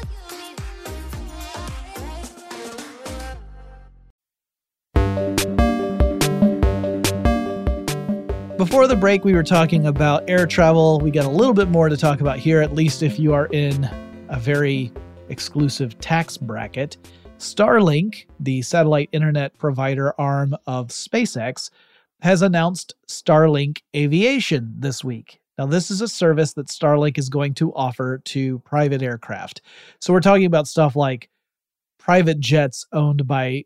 Before 8.61 8.85
the 8.85 8.95
break, 8.95 9.25
we 9.25 9.33
were 9.33 9.41
talking 9.41 9.87
about 9.87 10.29
air 10.29 10.45
travel. 10.45 10.99
We 10.99 11.09
got 11.09 11.25
a 11.25 11.29
little 11.29 11.55
bit 11.55 11.69
more 11.69 11.89
to 11.89 11.97
talk 11.97 12.21
about 12.21 12.37
here, 12.37 12.61
at 12.61 12.75
least 12.75 13.01
if 13.01 13.17
you 13.17 13.33
are 13.33 13.47
in 13.47 13.85
a 14.29 14.39
very 14.39 14.93
exclusive 15.29 15.99
tax 15.99 16.37
bracket. 16.37 16.97
Starlink, 17.39 18.27
the 18.39 18.61
satellite 18.61 19.09
internet 19.13 19.57
provider 19.57 20.13
arm 20.21 20.55
of 20.67 20.89
SpaceX, 20.89 21.71
has 22.19 22.43
announced 22.43 22.93
Starlink 23.07 23.79
Aviation 23.95 24.75
this 24.77 25.03
week. 25.03 25.41
Now, 25.57 25.65
this 25.65 25.89
is 25.89 26.01
a 26.01 26.07
service 26.07 26.53
that 26.53 26.67
Starlink 26.67 27.17
is 27.17 27.29
going 27.29 27.55
to 27.55 27.73
offer 27.73 28.19
to 28.25 28.59
private 28.59 29.01
aircraft. 29.01 29.61
So, 29.99 30.13
we're 30.13 30.19
talking 30.19 30.45
about 30.45 30.67
stuff 30.67 30.95
like 30.95 31.29
private 31.97 32.39
jets 32.39 32.85
owned 32.93 33.25
by 33.25 33.65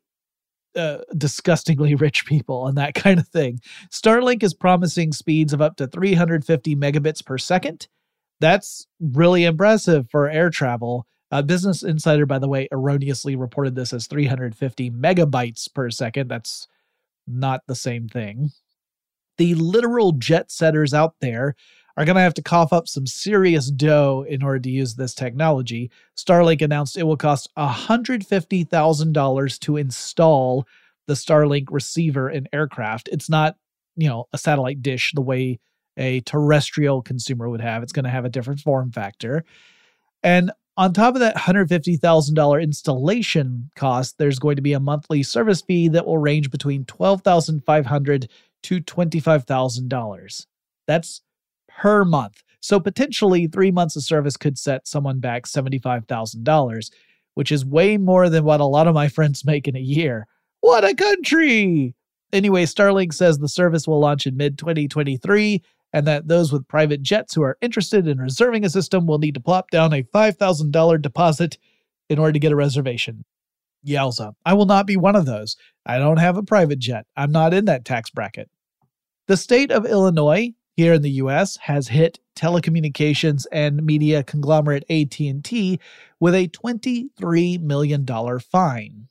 uh, 0.76 1.00
disgustingly 1.18 1.96
rich 1.96 2.26
people 2.26 2.68
and 2.68 2.78
that 2.78 2.94
kind 2.94 3.20
of 3.20 3.28
thing. 3.28 3.60
Starlink 3.92 4.44
is 4.44 4.54
promising 4.54 5.12
speeds 5.12 5.54
of 5.54 5.62
up 5.62 5.78
to 5.78 5.88
350 5.88 6.76
megabits 6.76 7.26
per 7.26 7.38
second. 7.38 7.88
That's 8.40 8.88
really 9.00 9.46
impressive 9.46 10.10
for 10.10 10.30
air 10.30 10.50
travel. 10.50 11.08
Uh, 11.32 11.42
Business 11.42 11.84
Insider, 11.84 12.26
by 12.26 12.40
the 12.40 12.48
way, 12.48 12.68
erroneously 12.72 13.36
reported 13.36 13.76
this 13.76 13.94
as 13.94 14.08
350 14.08 14.92
megabytes 14.92 15.74
per 15.74 15.90
second. 15.90 16.30
That's 16.30 16.68
not 17.28 17.62
the 17.68 17.76
same 17.76 18.08
thing. 18.08 18.52
The 19.38 19.56
literal 19.56 20.14
jet 20.14 20.52
setters 20.52 20.94
out 20.94 21.16
there 21.22 21.56
are 21.98 22.06
going 22.06 22.16
to 22.16 22.22
have 22.22 22.34
to 22.34 22.42
cough 22.42 22.74
up 22.74 22.88
some 22.88 23.08
serious 23.08 23.72
dough 23.72 24.26
in 24.28 24.44
order 24.44 24.60
to 24.60 24.70
use 24.70 24.96
this 24.96 25.14
technology. 25.14 25.90
Starlink 26.18 26.62
announced 26.62 26.98
it 26.98 27.04
will 27.04 27.18
cost 27.18 27.50
$150,000 27.58 29.60
to 29.60 29.78
install 29.78 30.68
the 31.08 31.14
Starlink 31.14 31.68
receiver 31.72 32.30
in 32.30 32.48
aircraft. 32.52 33.10
It's 33.12 33.30
not, 33.30 33.56
you 33.96 34.10
know, 34.10 34.28
a 34.34 34.38
satellite 34.38 34.82
dish 34.82 35.12
the 35.14 35.22
way 35.22 35.60
a 35.98 36.22
terrestrial 36.22 37.02
consumer 37.02 37.50
would 37.50 37.62
have. 37.62 37.84
It's 37.84 37.94
going 37.94 38.06
to 38.06 38.12
have 38.12 38.26
a 38.26 38.30
different 38.30 38.60
form 38.60 38.92
factor. 38.92 39.46
And 40.24 40.52
on 40.78 40.92
top 40.92 41.16
of 41.16 41.22
that 41.22 41.38
$150,000 41.38 42.62
installation 42.62 43.72
cost, 43.76 44.18
there's 44.18 44.40
going 44.40 44.58
to 44.58 44.62
be 44.62 44.74
a 44.74 44.80
monthly 44.80 45.24
service 45.24 45.62
fee 45.62 45.88
that 45.90 46.06
will 46.06 46.18
range 46.18 46.52
between 46.52 46.84
12,500 46.84 48.30
to 48.64 48.82
$25,000. 48.82 50.46
That's 50.88 51.22
per 51.78 52.06
month. 52.06 52.44
So 52.62 52.80
potentially 52.80 53.48
three 53.48 53.72
months 53.72 53.96
of 53.96 54.04
service 54.04 54.38
could 54.38 54.58
set 54.58 54.88
someone 54.88 55.20
back 55.20 55.44
$75,000, 55.44 56.90
which 57.36 57.52
is 57.52 57.66
way 57.66 57.98
more 57.98 58.30
than 58.30 58.44
what 58.44 58.60
a 58.60 58.66
lot 58.66 58.88
of 58.88 58.96
my 58.96 59.08
friends 59.10 59.46
make 59.46 59.68
in 59.68 59.76
a 59.76 59.80
year. 59.80 60.28
What 60.62 60.84
a 60.84 60.96
country! 60.96 61.94
Anyway, 62.34 62.66
Starlink 62.66 63.14
says 63.14 63.38
the 63.38 63.48
service 63.48 63.88
will 63.88 64.00
launch 64.00 64.26
in 64.26 64.36
mid 64.36 64.58
2023 64.58 65.62
and 65.94 66.08
that 66.08 66.28
those 66.28 66.52
with 66.52 66.68
private 66.68 67.02
jets 67.02 67.34
who 67.34 67.44
are 67.44 67.58
interested 67.62 68.08
in 68.08 68.18
reserving 68.18 68.66
a 68.66 68.70
system 68.70 69.06
will 69.06 69.20
need 69.20 69.36
to 69.36 69.40
plop 69.40 69.70
down 69.70 69.94
a 69.94 70.04
$5,000 70.04 71.02
deposit 71.02 71.58
in 72.10 72.20
order 72.20 72.34
to 72.34 72.40
get 72.40 72.52
a 72.52 72.56
reservation. 72.56 73.24
Yowza. 73.86 74.34
I 74.46 74.54
will 74.54 74.66
not 74.66 74.88
be 74.88 74.98
one 74.98 75.16
of 75.16 75.26
those. 75.26 75.56
I 75.86 76.00
don't 76.00 76.18
have 76.18 76.36
a 76.36 76.44
private 76.44 76.80
jet. 76.80 77.06
I'm 77.16 77.32
not 77.32 77.54
in 77.54 77.66
that 77.66 77.86
tax 77.86 78.10
bracket. 78.10 78.50
The 79.28 79.38
state 79.38 79.72
of 79.72 79.86
Illinois 79.86 80.54
here 80.76 80.94
in 80.94 81.02
the 81.02 81.12
US 81.12 81.58
has 81.58 81.88
hit 81.88 82.20
telecommunications 82.36 83.46
and 83.52 83.84
media 83.84 84.24
conglomerate 84.24 84.84
AT&T 84.90 85.80
with 86.20 86.36
a 86.36 86.48
$23 86.50 87.62
million 87.62 88.06
fine. 88.40 89.08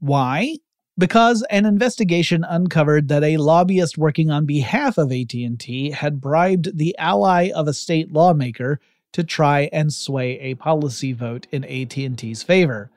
Why? 0.00 0.56
Because 0.98 1.44
an 1.50 1.64
investigation 1.64 2.44
uncovered 2.44 3.08
that 3.08 3.24
a 3.24 3.36
lobbyist 3.36 3.96
working 3.96 4.30
on 4.30 4.46
behalf 4.46 4.98
of 4.98 5.12
AT&T 5.12 5.92
had 5.92 6.20
bribed 6.20 6.76
the 6.76 6.96
ally 6.98 7.50
of 7.54 7.68
a 7.68 7.72
state 7.72 8.12
lawmaker 8.12 8.80
to 9.12 9.24
try 9.24 9.70
and 9.72 9.92
sway 9.92 10.38
a 10.40 10.54
policy 10.56 11.12
vote 11.12 11.46
in 11.50 11.64
AT&T's 11.64 12.42
favor. 12.42 12.90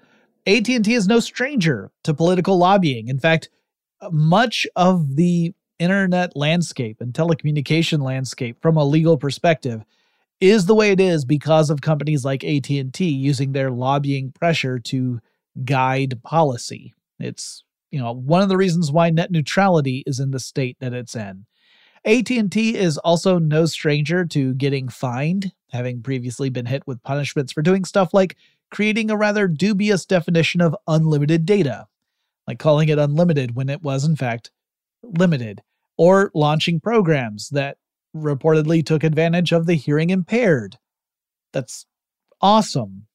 AT&T 0.45 0.93
is 0.93 1.07
no 1.07 1.19
stranger 1.19 1.91
to 2.03 2.13
political 2.13 2.57
lobbying. 2.57 3.07
In 3.07 3.19
fact, 3.19 3.49
much 4.11 4.65
of 4.75 5.15
the 5.15 5.53
internet 5.81 6.37
landscape 6.37 7.01
and 7.01 7.11
telecommunication 7.11 8.03
landscape 8.03 8.61
from 8.61 8.77
a 8.77 8.85
legal 8.85 9.17
perspective 9.17 9.83
is 10.39 10.67
the 10.67 10.75
way 10.75 10.91
it 10.91 10.99
is 10.99 11.25
because 11.25 11.71
of 11.71 11.81
companies 11.81 12.23
like 12.23 12.43
AT&T 12.43 13.03
using 13.03 13.51
their 13.51 13.71
lobbying 13.71 14.31
pressure 14.31 14.77
to 14.77 15.19
guide 15.65 16.21
policy. 16.23 16.93
It's, 17.19 17.63
you 17.89 17.99
know, 17.99 18.11
one 18.13 18.43
of 18.43 18.49
the 18.49 18.57
reasons 18.57 18.91
why 18.91 19.09
net 19.09 19.31
neutrality 19.31 20.03
is 20.05 20.19
in 20.19 20.29
the 20.29 20.39
state 20.39 20.77
that 20.81 20.93
it's 20.93 21.15
in. 21.15 21.45
AT&T 22.05 22.77
is 22.77 22.99
also 22.99 23.39
no 23.39 23.65
stranger 23.65 24.23
to 24.25 24.53
getting 24.53 24.87
fined, 24.87 25.51
having 25.71 26.03
previously 26.03 26.49
been 26.49 26.67
hit 26.67 26.85
with 26.85 27.03
punishments 27.03 27.51
for 27.51 27.63
doing 27.63 27.85
stuff 27.85 28.13
like 28.13 28.37
creating 28.69 29.09
a 29.09 29.17
rather 29.17 29.47
dubious 29.47 30.05
definition 30.05 30.61
of 30.61 30.75
unlimited 30.87 31.45
data, 31.45 31.87
like 32.47 32.59
calling 32.59 32.89
it 32.89 32.99
unlimited 32.99 33.55
when 33.55 33.69
it 33.69 33.81
was 33.81 34.05
in 34.05 34.15
fact 34.15 34.51
limited 35.03 35.63
or 35.97 36.31
launching 36.33 36.79
programs 36.79 37.49
that 37.49 37.77
reportedly 38.15 38.85
took 38.85 39.03
advantage 39.03 39.51
of 39.51 39.65
the 39.65 39.75
hearing 39.75 40.09
impaired. 40.09 40.77
That's 41.53 41.85
awesome. 42.41 43.07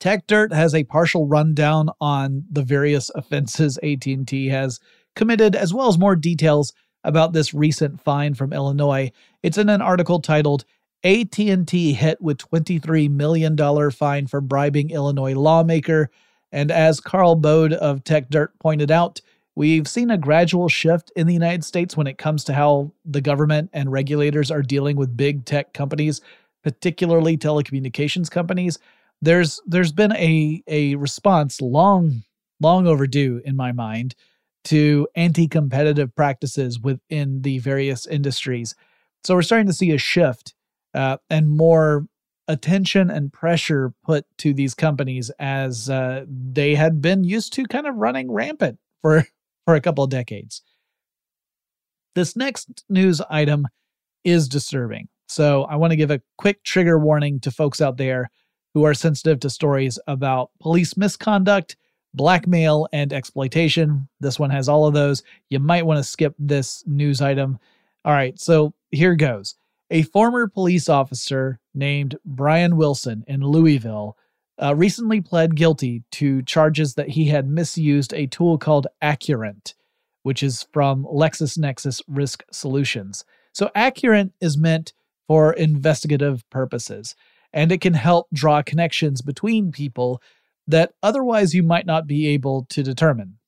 TechDirt 0.00 0.52
has 0.52 0.74
a 0.74 0.84
partial 0.84 1.26
rundown 1.26 1.90
on 2.00 2.44
the 2.50 2.62
various 2.62 3.10
offenses 3.10 3.78
AT&T 3.82 4.48
has 4.48 4.78
committed 5.14 5.56
as 5.56 5.72
well 5.72 5.88
as 5.88 5.98
more 5.98 6.16
details 6.16 6.72
about 7.02 7.32
this 7.32 7.54
recent 7.54 8.00
fine 8.00 8.34
from 8.34 8.52
Illinois. 8.52 9.10
It's 9.42 9.58
in 9.58 9.68
an 9.68 9.80
article 9.80 10.20
titled 10.20 10.64
AT&T 11.04 11.92
hit 11.92 12.20
with 12.20 12.38
$23 12.38 13.10
million 13.10 13.90
fine 13.90 14.26
for 14.26 14.40
bribing 14.40 14.90
Illinois 14.90 15.34
lawmaker 15.34 16.10
and 16.52 16.70
as 16.70 17.00
Karl 17.00 17.34
Bode 17.34 17.72
of 17.72 18.04
TechDirt 18.04 18.48
pointed 18.60 18.90
out, 18.90 19.20
We've 19.56 19.88
seen 19.88 20.10
a 20.10 20.18
gradual 20.18 20.68
shift 20.68 21.10
in 21.16 21.26
the 21.26 21.32
United 21.32 21.64
States 21.64 21.96
when 21.96 22.06
it 22.06 22.18
comes 22.18 22.44
to 22.44 22.52
how 22.52 22.92
the 23.06 23.22
government 23.22 23.70
and 23.72 23.90
regulators 23.90 24.50
are 24.50 24.60
dealing 24.60 24.96
with 24.96 25.16
big 25.16 25.46
tech 25.46 25.72
companies, 25.72 26.20
particularly 26.62 27.38
telecommunications 27.38 28.30
companies. 28.30 28.78
There's 29.22 29.62
there's 29.66 29.92
been 29.92 30.12
a 30.12 30.62
a 30.66 30.94
response 30.96 31.62
long 31.62 32.22
long 32.60 32.86
overdue 32.86 33.40
in 33.46 33.56
my 33.56 33.72
mind 33.72 34.14
to 34.64 35.08
anti-competitive 35.14 36.14
practices 36.14 36.78
within 36.78 37.40
the 37.40 37.58
various 37.58 38.06
industries. 38.06 38.74
So 39.24 39.34
we're 39.34 39.42
starting 39.42 39.68
to 39.68 39.72
see 39.72 39.92
a 39.92 39.98
shift 39.98 40.54
uh, 40.92 41.16
and 41.30 41.48
more 41.48 42.06
attention 42.48 43.10
and 43.10 43.32
pressure 43.32 43.94
put 44.04 44.26
to 44.38 44.52
these 44.52 44.74
companies 44.74 45.30
as 45.38 45.88
uh, 45.88 46.26
they 46.28 46.74
had 46.74 47.00
been 47.00 47.24
used 47.24 47.54
to 47.54 47.64
kind 47.64 47.86
of 47.86 47.96
running 47.96 48.30
rampant 48.30 48.78
for 49.02 49.26
for 49.66 49.74
a 49.74 49.80
couple 49.80 50.02
of 50.02 50.10
decades. 50.10 50.62
This 52.14 52.34
next 52.34 52.84
news 52.88 53.20
item 53.28 53.66
is 54.24 54.48
disturbing. 54.48 55.08
So 55.28 55.64
I 55.64 55.76
want 55.76 55.90
to 55.90 55.96
give 55.96 56.10
a 56.10 56.22
quick 56.38 56.62
trigger 56.62 56.98
warning 56.98 57.40
to 57.40 57.50
folks 57.50 57.82
out 57.82 57.98
there 57.98 58.30
who 58.72 58.84
are 58.84 58.94
sensitive 58.94 59.40
to 59.40 59.50
stories 59.50 59.98
about 60.06 60.50
police 60.60 60.96
misconduct, 60.96 61.76
blackmail, 62.14 62.88
and 62.92 63.12
exploitation. 63.12 64.08
This 64.20 64.38
one 64.38 64.50
has 64.50 64.68
all 64.68 64.86
of 64.86 64.94
those. 64.94 65.22
You 65.50 65.58
might 65.58 65.84
want 65.84 65.98
to 65.98 66.04
skip 66.04 66.34
this 66.38 66.82
news 66.86 67.20
item. 67.20 67.58
All 68.04 68.12
right, 68.12 68.38
so 68.38 68.72
here 68.92 69.14
goes. 69.14 69.56
A 69.90 70.02
former 70.02 70.48
police 70.48 70.88
officer 70.88 71.58
named 71.74 72.16
Brian 72.24 72.76
Wilson 72.76 73.24
in 73.26 73.40
Louisville 73.40 74.16
uh, 74.62 74.74
recently 74.74 75.20
pled 75.20 75.54
guilty 75.54 76.02
to 76.12 76.42
charges 76.42 76.94
that 76.94 77.10
he 77.10 77.26
had 77.26 77.48
misused 77.48 78.12
a 78.14 78.26
tool 78.26 78.58
called 78.58 78.86
Accurint, 79.02 79.74
which 80.22 80.42
is 80.42 80.66
from 80.72 81.04
LexisNexis 81.04 82.02
Risk 82.08 82.42
Solutions. 82.50 83.24
So, 83.52 83.70
Accurint 83.76 84.32
is 84.40 84.56
meant 84.56 84.92
for 85.28 85.52
investigative 85.52 86.48
purposes, 86.50 87.14
and 87.52 87.70
it 87.70 87.80
can 87.80 87.94
help 87.94 88.28
draw 88.32 88.62
connections 88.62 89.22
between 89.22 89.72
people 89.72 90.22
that 90.66 90.92
otherwise 91.02 91.54
you 91.54 91.62
might 91.62 91.86
not 91.86 92.06
be 92.06 92.26
able 92.28 92.66
to 92.70 92.82
determine. 92.82 93.38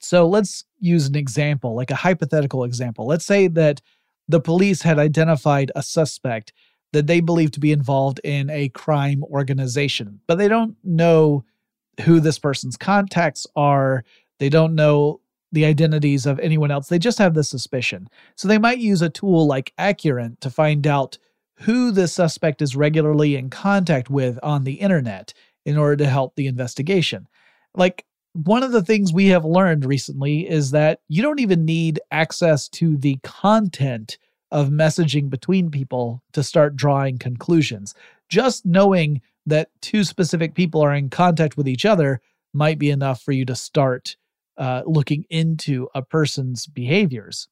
So, 0.00 0.28
let's 0.28 0.64
use 0.78 1.06
an 1.06 1.16
example, 1.16 1.74
like 1.74 1.90
a 1.90 1.96
hypothetical 1.96 2.64
example. 2.64 3.06
Let's 3.06 3.26
say 3.26 3.48
that 3.48 3.80
the 4.28 4.40
police 4.40 4.82
had 4.82 4.98
identified 4.98 5.72
a 5.74 5.82
suspect 5.82 6.52
that 6.92 7.06
they 7.06 7.20
believe 7.20 7.50
to 7.52 7.60
be 7.60 7.72
involved 7.72 8.20
in 8.24 8.48
a 8.50 8.68
crime 8.70 9.22
organization, 9.24 10.20
but 10.26 10.36
they 10.36 10.48
don't 10.48 10.76
know 10.84 11.44
who 12.02 12.20
this 12.20 12.38
person's 12.38 12.76
contacts 12.76 13.46
are. 13.56 14.04
They 14.38 14.48
don't 14.48 14.74
know 14.74 15.20
the 15.52 15.64
identities 15.64 16.26
of 16.26 16.38
anyone 16.40 16.70
else. 16.70 16.88
They 16.88 16.98
just 16.98 17.18
have 17.18 17.34
the 17.34 17.44
suspicion. 17.44 18.08
So 18.34 18.48
they 18.48 18.58
might 18.58 18.78
use 18.78 19.02
a 19.02 19.08
tool 19.08 19.46
like 19.46 19.72
Accurint 19.78 20.40
to 20.40 20.50
find 20.50 20.86
out 20.86 21.18
who 21.60 21.90
the 21.90 22.08
suspect 22.08 22.60
is 22.60 22.76
regularly 22.76 23.36
in 23.36 23.48
contact 23.48 24.10
with 24.10 24.38
on 24.42 24.64
the 24.64 24.74
internet 24.74 25.32
in 25.64 25.78
order 25.78 25.96
to 25.96 26.08
help 26.08 26.36
the 26.36 26.46
investigation. 26.46 27.26
Like 27.74 28.04
one 28.32 28.62
of 28.62 28.72
the 28.72 28.82
things 28.82 29.12
we 29.12 29.28
have 29.28 29.44
learned 29.44 29.86
recently 29.86 30.48
is 30.48 30.70
that 30.72 31.00
you 31.08 31.22
don't 31.22 31.40
even 31.40 31.64
need 31.64 32.00
access 32.10 32.68
to 32.68 32.98
the 32.98 33.18
content 33.22 34.18
of 34.56 34.68
messaging 34.70 35.28
between 35.28 35.70
people 35.70 36.22
to 36.32 36.42
start 36.42 36.74
drawing 36.74 37.18
conclusions. 37.18 37.94
Just 38.30 38.64
knowing 38.64 39.20
that 39.44 39.68
two 39.82 40.02
specific 40.02 40.54
people 40.54 40.80
are 40.80 40.94
in 40.94 41.10
contact 41.10 41.58
with 41.58 41.68
each 41.68 41.84
other 41.84 42.22
might 42.54 42.78
be 42.78 42.88
enough 42.88 43.20
for 43.20 43.32
you 43.32 43.44
to 43.44 43.54
start 43.54 44.16
uh, 44.56 44.80
looking 44.86 45.26
into 45.28 45.88
a 45.94 46.00
person's 46.00 46.66
behaviors. 46.66 47.48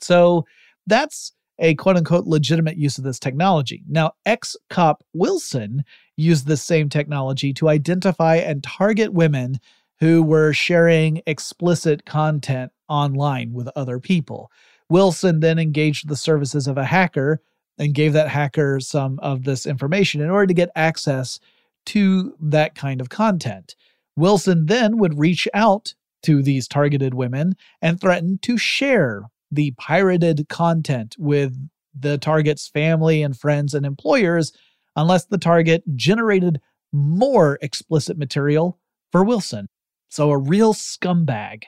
So 0.00 0.46
that's 0.88 1.32
a 1.60 1.76
quote 1.76 1.96
unquote 1.96 2.26
legitimate 2.26 2.76
use 2.76 2.98
of 2.98 3.04
this 3.04 3.20
technology. 3.20 3.84
Now, 3.88 4.10
ex 4.26 4.56
cop 4.68 5.04
Wilson 5.14 5.84
used 6.16 6.48
this 6.48 6.60
same 6.60 6.88
technology 6.88 7.52
to 7.54 7.68
identify 7.68 8.34
and 8.34 8.64
target 8.64 9.12
women 9.12 9.60
who 10.00 10.24
were 10.24 10.52
sharing 10.52 11.22
explicit 11.24 12.04
content 12.04 12.72
online 12.88 13.52
with 13.52 13.68
other 13.76 14.00
people. 14.00 14.50
Wilson 14.88 15.40
then 15.40 15.58
engaged 15.58 16.08
the 16.08 16.16
services 16.16 16.66
of 16.66 16.78
a 16.78 16.84
hacker 16.84 17.40
and 17.78 17.94
gave 17.94 18.12
that 18.12 18.28
hacker 18.28 18.80
some 18.80 19.18
of 19.20 19.44
this 19.44 19.66
information 19.66 20.20
in 20.20 20.30
order 20.30 20.46
to 20.46 20.54
get 20.54 20.70
access 20.74 21.38
to 21.86 22.34
that 22.40 22.74
kind 22.74 23.00
of 23.00 23.08
content. 23.08 23.74
Wilson 24.16 24.66
then 24.66 24.98
would 24.98 25.18
reach 25.18 25.46
out 25.54 25.94
to 26.22 26.42
these 26.42 26.66
targeted 26.66 27.14
women 27.14 27.54
and 27.82 28.00
threaten 28.00 28.38
to 28.42 28.56
share 28.56 29.22
the 29.50 29.72
pirated 29.72 30.48
content 30.48 31.14
with 31.18 31.54
the 31.98 32.18
target's 32.18 32.68
family 32.68 33.22
and 33.22 33.38
friends 33.38 33.74
and 33.74 33.86
employers 33.86 34.52
unless 34.96 35.26
the 35.26 35.38
target 35.38 35.82
generated 35.94 36.60
more 36.92 37.58
explicit 37.62 38.16
material 38.18 38.78
for 39.12 39.22
Wilson. 39.22 39.68
So, 40.08 40.30
a 40.30 40.38
real 40.38 40.72
scumbag. 40.72 41.64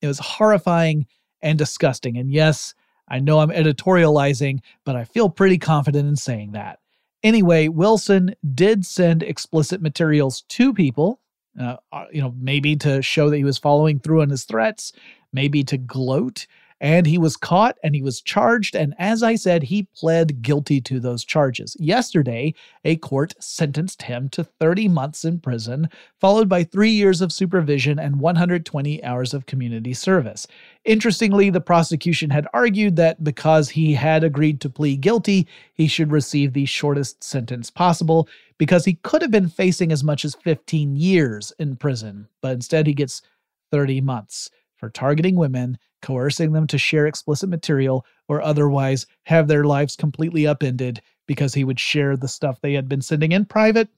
It 0.00 0.06
was 0.08 0.18
horrifying 0.18 1.06
and 1.42 1.58
disgusting. 1.58 2.16
And 2.16 2.30
yes, 2.30 2.74
I 3.08 3.18
know 3.18 3.40
I'm 3.40 3.50
editorializing, 3.50 4.60
but 4.84 4.96
I 4.96 5.04
feel 5.04 5.28
pretty 5.28 5.58
confident 5.58 6.08
in 6.08 6.16
saying 6.16 6.52
that. 6.52 6.78
Anyway, 7.22 7.68
Wilson 7.68 8.34
did 8.54 8.84
send 8.84 9.22
explicit 9.22 9.80
materials 9.80 10.42
to 10.48 10.72
people, 10.74 11.20
uh, 11.60 11.76
uh, 11.92 12.06
you 12.12 12.20
know, 12.20 12.34
maybe 12.38 12.74
to 12.76 13.02
show 13.02 13.30
that 13.30 13.36
he 13.36 13.44
was 13.44 13.58
following 13.58 14.00
through 14.00 14.22
on 14.22 14.30
his 14.30 14.44
threats, 14.44 14.92
maybe 15.32 15.62
to 15.64 15.76
gloat. 15.76 16.46
And 16.82 17.06
he 17.06 17.16
was 17.16 17.36
caught 17.36 17.78
and 17.84 17.94
he 17.94 18.02
was 18.02 18.20
charged. 18.20 18.74
And 18.74 18.92
as 18.98 19.22
I 19.22 19.36
said, 19.36 19.62
he 19.62 19.86
pled 19.94 20.42
guilty 20.42 20.80
to 20.80 20.98
those 20.98 21.24
charges. 21.24 21.76
Yesterday, 21.78 22.54
a 22.84 22.96
court 22.96 23.34
sentenced 23.38 24.02
him 24.02 24.28
to 24.30 24.42
30 24.42 24.88
months 24.88 25.24
in 25.24 25.38
prison, 25.38 25.88
followed 26.20 26.48
by 26.48 26.64
three 26.64 26.90
years 26.90 27.20
of 27.20 27.32
supervision 27.32 28.00
and 28.00 28.18
120 28.18 29.04
hours 29.04 29.32
of 29.32 29.46
community 29.46 29.94
service. 29.94 30.48
Interestingly, 30.84 31.50
the 31.50 31.60
prosecution 31.60 32.30
had 32.30 32.48
argued 32.52 32.96
that 32.96 33.22
because 33.22 33.68
he 33.68 33.94
had 33.94 34.24
agreed 34.24 34.60
to 34.62 34.68
plead 34.68 35.02
guilty, 35.02 35.46
he 35.74 35.86
should 35.86 36.10
receive 36.10 36.52
the 36.52 36.66
shortest 36.66 37.22
sentence 37.22 37.70
possible 37.70 38.28
because 38.58 38.84
he 38.84 38.94
could 39.04 39.22
have 39.22 39.30
been 39.30 39.48
facing 39.48 39.92
as 39.92 40.02
much 40.02 40.24
as 40.24 40.34
15 40.34 40.96
years 40.96 41.52
in 41.60 41.76
prison, 41.76 42.26
but 42.40 42.54
instead 42.54 42.88
he 42.88 42.94
gets 42.94 43.22
30 43.70 44.00
months 44.00 44.50
for 44.82 44.90
targeting 44.90 45.36
women, 45.36 45.78
coercing 46.02 46.50
them 46.50 46.66
to 46.66 46.76
share 46.76 47.06
explicit 47.06 47.48
material, 47.48 48.04
or 48.26 48.42
otherwise 48.42 49.06
have 49.26 49.46
their 49.46 49.62
lives 49.62 49.94
completely 49.94 50.44
upended 50.44 51.00
because 51.28 51.54
he 51.54 51.62
would 51.62 51.78
share 51.78 52.16
the 52.16 52.26
stuff 52.26 52.60
they 52.60 52.72
had 52.72 52.88
been 52.88 53.00
sending 53.00 53.30
in 53.30 53.44
private 53.44 53.88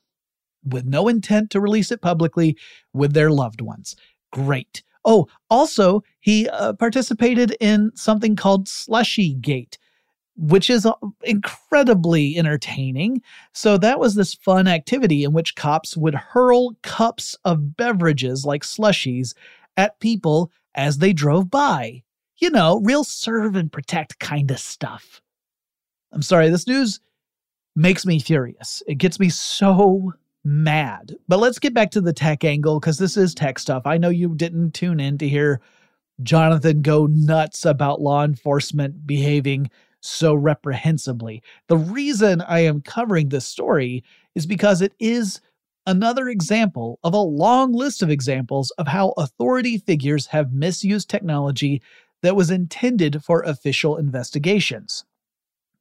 with 0.63 0.85
no 0.85 1.09
intent 1.09 1.49
to 1.49 1.59
release 1.59 1.91
it 1.91 2.03
publicly 2.03 2.55
with 2.93 3.15
their 3.15 3.31
loved 3.31 3.63
ones. 3.63 3.97
Great. 4.31 4.83
Oh, 5.07 5.27
also, 5.49 6.05
he 6.21 6.51
uh, 6.51 6.75
participated 6.75 7.57
in 7.61 7.91
something 7.95 8.37
called 8.37 8.69
Slushy 8.69 9.33
Gate, 9.33 9.79
which 10.37 10.69
is 10.69 10.85
uh, 10.85 10.93
incredibly 11.23 12.37
entertaining. 12.37 13.23
So, 13.55 13.79
that 13.79 13.99
was 13.99 14.17
this 14.17 14.35
fun 14.35 14.69
activity 14.69 15.25
in 15.25 15.33
which 15.33 15.55
cops 15.55 15.97
would 15.97 16.15
hurl 16.15 16.77
cups 16.83 17.37
of 17.43 17.75
beverages 17.75 18.45
like 18.45 18.65
slushies 18.65 19.33
at 19.79 19.99
people 20.01 20.53
as 20.75 20.99
they 20.99 21.13
drove 21.13 21.51
by. 21.51 22.03
You 22.39 22.51
know, 22.51 22.81
real 22.81 23.05
serve 23.05 23.57
and 23.57 23.71
protect 23.71 24.19
kind 24.19 24.51
of 24.51 24.59
stuff. 24.59 25.23
I'm 26.13 26.23
sorry, 26.23 26.49
this 26.49 26.67
news 26.67 27.01
makes 27.77 28.07
me 28.07 28.19
furious. 28.19 28.83
It 28.87 28.97
gets 28.97 29.19
me 29.19 29.29
so 29.29 30.13
mad. 30.45 31.17
But 31.29 31.39
let's 31.39 31.59
get 31.59 31.75
back 31.75 31.91
to 31.93 32.01
the 32.01 32.13
tech 32.13 32.45
angle 32.45 32.79
because 32.79 32.99
this 32.99 33.17
is 33.17 33.35
tech 33.35 33.59
stuff. 33.59 33.83
I 33.87 33.99
know 33.99 34.11
you 34.11 34.35
didn't 34.35 34.73
tune 34.73 35.01
in 35.01 35.19
to 35.19 35.29
hear 35.29 35.61
Jonathan 36.23 36.83
go 36.83 37.07
nuts 37.07 37.65
about 37.65 38.01
law 38.01 38.25
enforcement 38.25 39.07
behaving 39.07 39.71
so 40.01 40.35
reprehensibly. 40.35 41.43
The 41.69 41.79
reason 41.79 42.43
I 42.43 42.61
am 42.61 42.83
covering 42.83 43.31
this 43.31 43.47
story 43.47 44.05
is 44.35 44.47
because 44.47 44.83
it 44.83 44.93
is 45.01 45.41
another 45.87 46.29
example 46.29 46.99
of 47.03 47.15
a 47.15 47.19
long 47.19 47.73
list 47.73 48.03
of 48.03 48.11
examples 48.11 48.71
of 48.73 48.89
how 48.89 49.11
authority 49.17 49.79
figures 49.79 50.27
have 50.27 50.53
misused 50.53 51.09
technology 51.09 51.83
that 52.23 52.37
was 52.37 52.51
intended 52.51 53.23
for 53.23 53.43
official 53.43 53.97
investigations. 53.97 55.05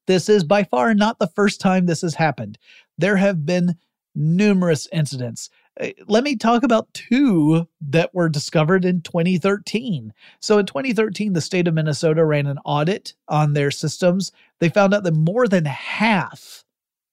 This 0.06 0.28
is 0.28 0.44
by 0.44 0.64
far 0.64 0.94
not 0.94 1.20
the 1.20 1.28
first 1.28 1.62
time 1.62 1.86
this 1.86 2.02
has 2.02 2.16
happened. 2.16 2.58
There 2.98 3.16
have 3.16 3.46
been 3.46 3.76
numerous 4.16 4.88
incidents. 4.92 5.50
Uh, 5.80 5.88
let 6.08 6.24
me 6.24 6.36
talk 6.36 6.64
about 6.64 6.94
two 6.94 7.68
that 7.82 8.14
were 8.14 8.30
discovered 8.30 8.86
in 8.86 9.02
2013. 9.02 10.14
So, 10.40 10.60
in 10.60 10.66
2013, 10.66 11.34
the 11.34 11.42
state 11.42 11.68
of 11.68 11.74
Minnesota 11.74 12.24
ran 12.24 12.46
an 12.46 12.60
audit 12.64 13.14
on 13.28 13.54
their 13.54 13.72
systems. 13.72 14.32
They 14.60 14.70
found 14.70 14.94
out 14.94 15.04
that 15.04 15.16
more 15.16 15.48
than 15.48 15.66
half, 15.66 16.64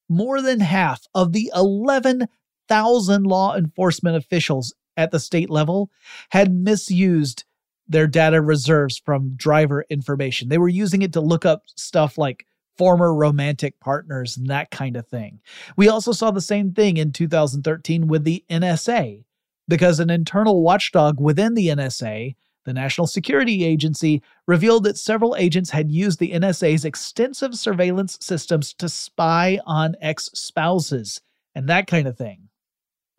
more 0.09 0.41
than 0.41 0.59
half 0.59 1.07
of 1.15 1.31
the 1.31 1.51
11 1.55 2.27
thousand 2.71 3.23
law 3.23 3.53
enforcement 3.53 4.15
officials 4.15 4.73
at 4.95 5.11
the 5.11 5.19
state 5.19 5.49
level 5.49 5.91
had 6.29 6.55
misused 6.55 7.43
their 7.85 8.07
data 8.07 8.41
reserves 8.41 8.97
from 8.97 9.35
driver 9.35 9.83
information. 9.89 10.47
They 10.47 10.57
were 10.57 10.69
using 10.69 11.01
it 11.01 11.11
to 11.13 11.19
look 11.19 11.45
up 11.45 11.63
stuff 11.75 12.17
like 12.17 12.45
former 12.77 13.13
romantic 13.13 13.77
partners 13.81 14.37
and 14.37 14.47
that 14.47 14.71
kind 14.71 14.95
of 14.95 15.05
thing. 15.05 15.41
We 15.75 15.89
also 15.89 16.13
saw 16.13 16.31
the 16.31 16.39
same 16.39 16.71
thing 16.71 16.95
in 16.95 17.11
2013 17.11 18.07
with 18.07 18.23
the 18.23 18.45
NSA, 18.49 19.25
because 19.67 19.99
an 19.99 20.09
internal 20.09 20.63
watchdog 20.63 21.19
within 21.19 21.55
the 21.55 21.67
NSA, 21.67 22.35
the 22.63 22.73
National 22.73 23.05
Security 23.05 23.65
Agency, 23.65 24.21
revealed 24.47 24.85
that 24.85 24.97
several 24.97 25.35
agents 25.35 25.71
had 25.71 25.91
used 25.91 26.19
the 26.19 26.31
NSA's 26.31 26.85
extensive 26.85 27.55
surveillance 27.55 28.17
systems 28.21 28.73
to 28.75 28.87
spy 28.87 29.59
on 29.65 29.95
ex 29.99 30.29
spouses 30.33 31.19
and 31.53 31.67
that 31.67 31.87
kind 31.87 32.07
of 32.07 32.17
thing. 32.17 32.47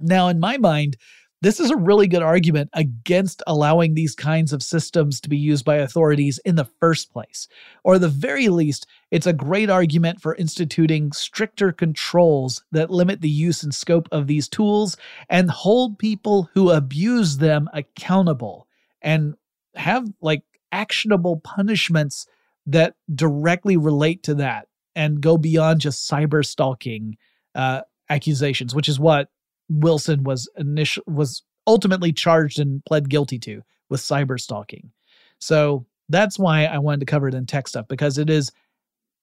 Now, 0.03 0.29
in 0.29 0.41
my 0.41 0.59
mind, 0.59 0.97
this 1.43 1.59
is 1.59 1.71
a 1.73 1.77
really 1.77 2.07
good 2.07 2.23
argument 2.23 2.71
against 2.73 3.43
allowing 3.49 3.95
these 3.95 4.15
kinds 4.15 4.53
of 4.53 4.63
systems 4.63 5.21
to 5.21 5.29
be 5.29 5.37
used 5.37 5.65
by 5.65 5.77
authorities 5.77 6.39
in 6.45 6.55
the 6.55 6.65
first 6.65 7.13
place. 7.13 7.49
Or, 7.83 7.99
the 7.99 8.09
very 8.09 8.49
least, 8.49 8.87
it's 9.11 9.27
a 9.27 9.33
great 9.33 9.69
argument 9.69 10.21
for 10.21 10.37
instituting 10.37 11.11
stricter 11.11 11.73
controls 11.73 12.63
that 12.71 12.91
limit 12.91 13.23
the 13.23 13.29
use 13.29 13.65
and 13.65 13.75
scope 13.75 14.09
of 14.13 14.29
these 14.29 14.49
tools 14.49 14.97
and 15.29 15.51
hold 15.51 15.99
people 15.99 16.49
who 16.55 16.71
abuse 16.71 17.39
them 17.39 17.69
accountable 17.73 18.69
and 19.01 19.35
have 19.75 20.09
like 20.21 20.43
actionable 20.71 21.39
punishments 21.39 22.27
that 22.67 22.95
directly 23.13 23.77
relate 23.77 24.23
to 24.23 24.35
that 24.35 24.69
and 24.95 25.21
go 25.21 25.37
beyond 25.37 25.81
just 25.81 26.09
cyber 26.09 26.47
stalking 26.47 27.17
uh, 27.57 27.81
accusations, 28.09 28.77
which 28.77 28.89
is 28.89 29.01
what 29.01 29.29
Wilson 29.73 30.25
was 30.25 30.49
initial 30.57 31.03
was 31.07 31.43
ultimately 31.67 32.13
charged 32.13 32.59
and 32.59 32.85
pled 32.85 33.09
guilty 33.09 33.39
to 33.39 33.63
with 33.89 34.01
cyber 34.01 34.41
stalking. 34.41 34.91
So 35.39 35.87
that's 36.09 36.39
why 36.39 36.65
I 36.65 36.79
wanted 36.79 37.01
to 37.01 37.07
cover 37.07 37.29
it 37.29 37.35
in 37.35 37.47
tech 37.47 37.69
stuff 37.69 37.87
because 37.89 38.19
it 38.19 38.29
is 38.29 38.53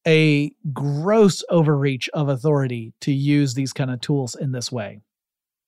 a 0.08 0.52
gross 0.74 1.44
overreach 1.50 2.10
of 2.10 2.30
authority 2.30 2.94
to 3.02 3.12
use 3.12 3.54
these 3.54 3.74
kind 3.74 3.92
of 3.92 4.02
tools 4.02 4.36
in 4.36 4.52
this 4.52 4.72
way. 4.72 5.02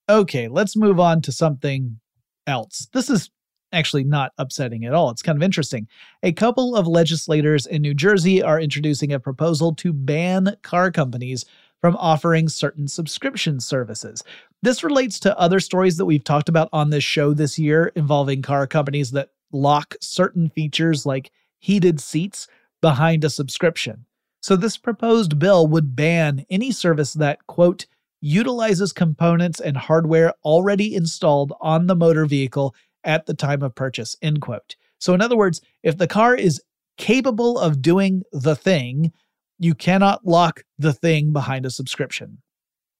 Okay, 0.09 0.47
let's 0.47 0.75
move 0.75 0.99
on 0.99 1.21
to 1.21 1.31
something 1.31 1.99
else. 2.47 2.87
This 2.93 3.09
is 3.09 3.29
actually 3.73 4.03
not 4.03 4.31
upsetting 4.37 4.85
at 4.85 4.93
all. 4.93 5.09
It's 5.09 5.21
kind 5.21 5.37
of 5.37 5.43
interesting. 5.43 5.87
A 6.23 6.31
couple 6.31 6.75
of 6.75 6.87
legislators 6.87 7.65
in 7.65 7.81
New 7.81 7.93
Jersey 7.93 8.41
are 8.41 8.59
introducing 8.59 9.13
a 9.13 9.19
proposal 9.19 9.73
to 9.75 9.93
ban 9.93 10.57
car 10.61 10.91
companies 10.91 11.45
from 11.81 11.97
offering 11.97 12.47
certain 12.47 12.87
subscription 12.87 13.59
services. 13.59 14.23
This 14.61 14.83
relates 14.83 15.19
to 15.21 15.37
other 15.37 15.59
stories 15.59 15.97
that 15.97 16.05
we've 16.05 16.23
talked 16.23 16.47
about 16.47 16.69
on 16.71 16.91
this 16.91 17.03
show 17.03 17.33
this 17.33 17.57
year 17.57 17.91
involving 17.95 18.41
car 18.41 18.67
companies 18.67 19.11
that 19.11 19.29
lock 19.51 19.95
certain 19.99 20.49
features 20.49 21.05
like 21.05 21.31
heated 21.59 21.99
seats 21.99 22.47
behind 22.81 23.23
a 23.23 23.29
subscription. 23.29 24.05
So, 24.41 24.55
this 24.55 24.77
proposed 24.77 25.37
bill 25.37 25.67
would 25.67 25.95
ban 25.95 26.45
any 26.49 26.71
service 26.71 27.13
that, 27.13 27.45
quote, 27.47 27.85
utilizes 28.21 28.93
components 28.93 29.59
and 29.59 29.77
hardware 29.77 30.33
already 30.43 30.95
installed 30.95 31.53
on 31.59 31.87
the 31.87 31.95
motor 31.95 32.25
vehicle 32.25 32.75
at 33.03 33.25
the 33.25 33.33
time 33.33 33.61
of 33.61 33.75
purchase, 33.75 34.15
end 34.21 34.41
quote. 34.41 34.75
So, 34.99 35.13
in 35.13 35.21
other 35.21 35.37
words, 35.37 35.61
if 35.83 35.97
the 35.97 36.07
car 36.07 36.35
is 36.35 36.61
capable 36.97 37.59
of 37.59 37.81
doing 37.81 38.23
the 38.31 38.55
thing, 38.55 39.11
you 39.61 39.75
cannot 39.75 40.25
lock 40.25 40.63
the 40.79 40.91
thing 40.91 41.31
behind 41.31 41.67
a 41.67 41.69
subscription. 41.69 42.39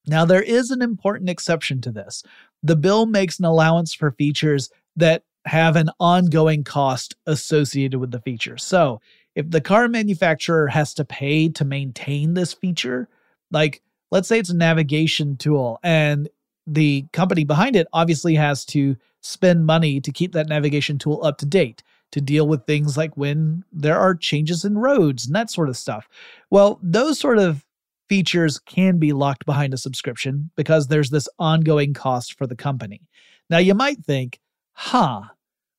Now, 0.05 0.25
there 0.25 0.43
is 0.43 0.69
an 0.69 0.81
important 0.81 1.27
exception 1.27 1.81
to 1.81 1.91
this. 1.91 2.23
The 2.61 2.75
bill 2.75 3.07
makes 3.07 3.39
an 3.39 3.45
allowance 3.45 3.93
for 3.95 4.11
features 4.11 4.69
that 4.95 5.23
have 5.45 5.75
an 5.75 5.89
ongoing 5.99 6.63
cost 6.63 7.15
associated 7.25 7.99
with 7.99 8.11
the 8.11 8.21
feature. 8.21 8.57
So, 8.57 9.01
if 9.33 9.49
the 9.49 9.61
car 9.61 9.87
manufacturer 9.87 10.67
has 10.67 10.93
to 10.95 11.05
pay 11.05 11.49
to 11.49 11.65
maintain 11.65 12.35
this 12.35 12.53
feature, 12.53 13.09
like 13.49 13.81
let's 14.11 14.27
say 14.27 14.37
it's 14.37 14.49
a 14.49 14.55
navigation 14.55 15.37
tool 15.37 15.79
and 15.83 16.29
the 16.67 17.05
company 17.11 17.43
behind 17.43 17.75
it 17.75 17.87
obviously 17.93 18.35
has 18.35 18.65
to 18.65 18.95
spend 19.21 19.65
money 19.65 19.99
to 20.01 20.11
keep 20.11 20.33
that 20.33 20.47
navigation 20.47 20.97
tool 20.97 21.21
up 21.23 21.37
to 21.39 21.45
date 21.45 21.81
to 22.11 22.21
deal 22.21 22.47
with 22.47 22.65
things 22.65 22.97
like 22.97 23.15
when 23.15 23.63
there 23.71 23.99
are 23.99 24.15
changes 24.15 24.65
in 24.65 24.77
roads 24.77 25.25
and 25.25 25.35
that 25.35 25.49
sort 25.49 25.69
of 25.69 25.77
stuff. 25.77 26.07
Well, 26.49 26.79
those 26.83 27.19
sort 27.19 27.37
of 27.37 27.65
features 28.09 28.59
can 28.59 28.97
be 28.97 29.13
locked 29.13 29.45
behind 29.45 29.73
a 29.73 29.77
subscription 29.77 30.51
because 30.55 30.87
there's 30.87 31.09
this 31.09 31.29
ongoing 31.39 31.93
cost 31.93 32.37
for 32.37 32.45
the 32.45 32.55
company. 32.55 33.01
Now, 33.49 33.57
you 33.59 33.73
might 33.73 34.03
think, 34.03 34.39
huh, 34.73 35.21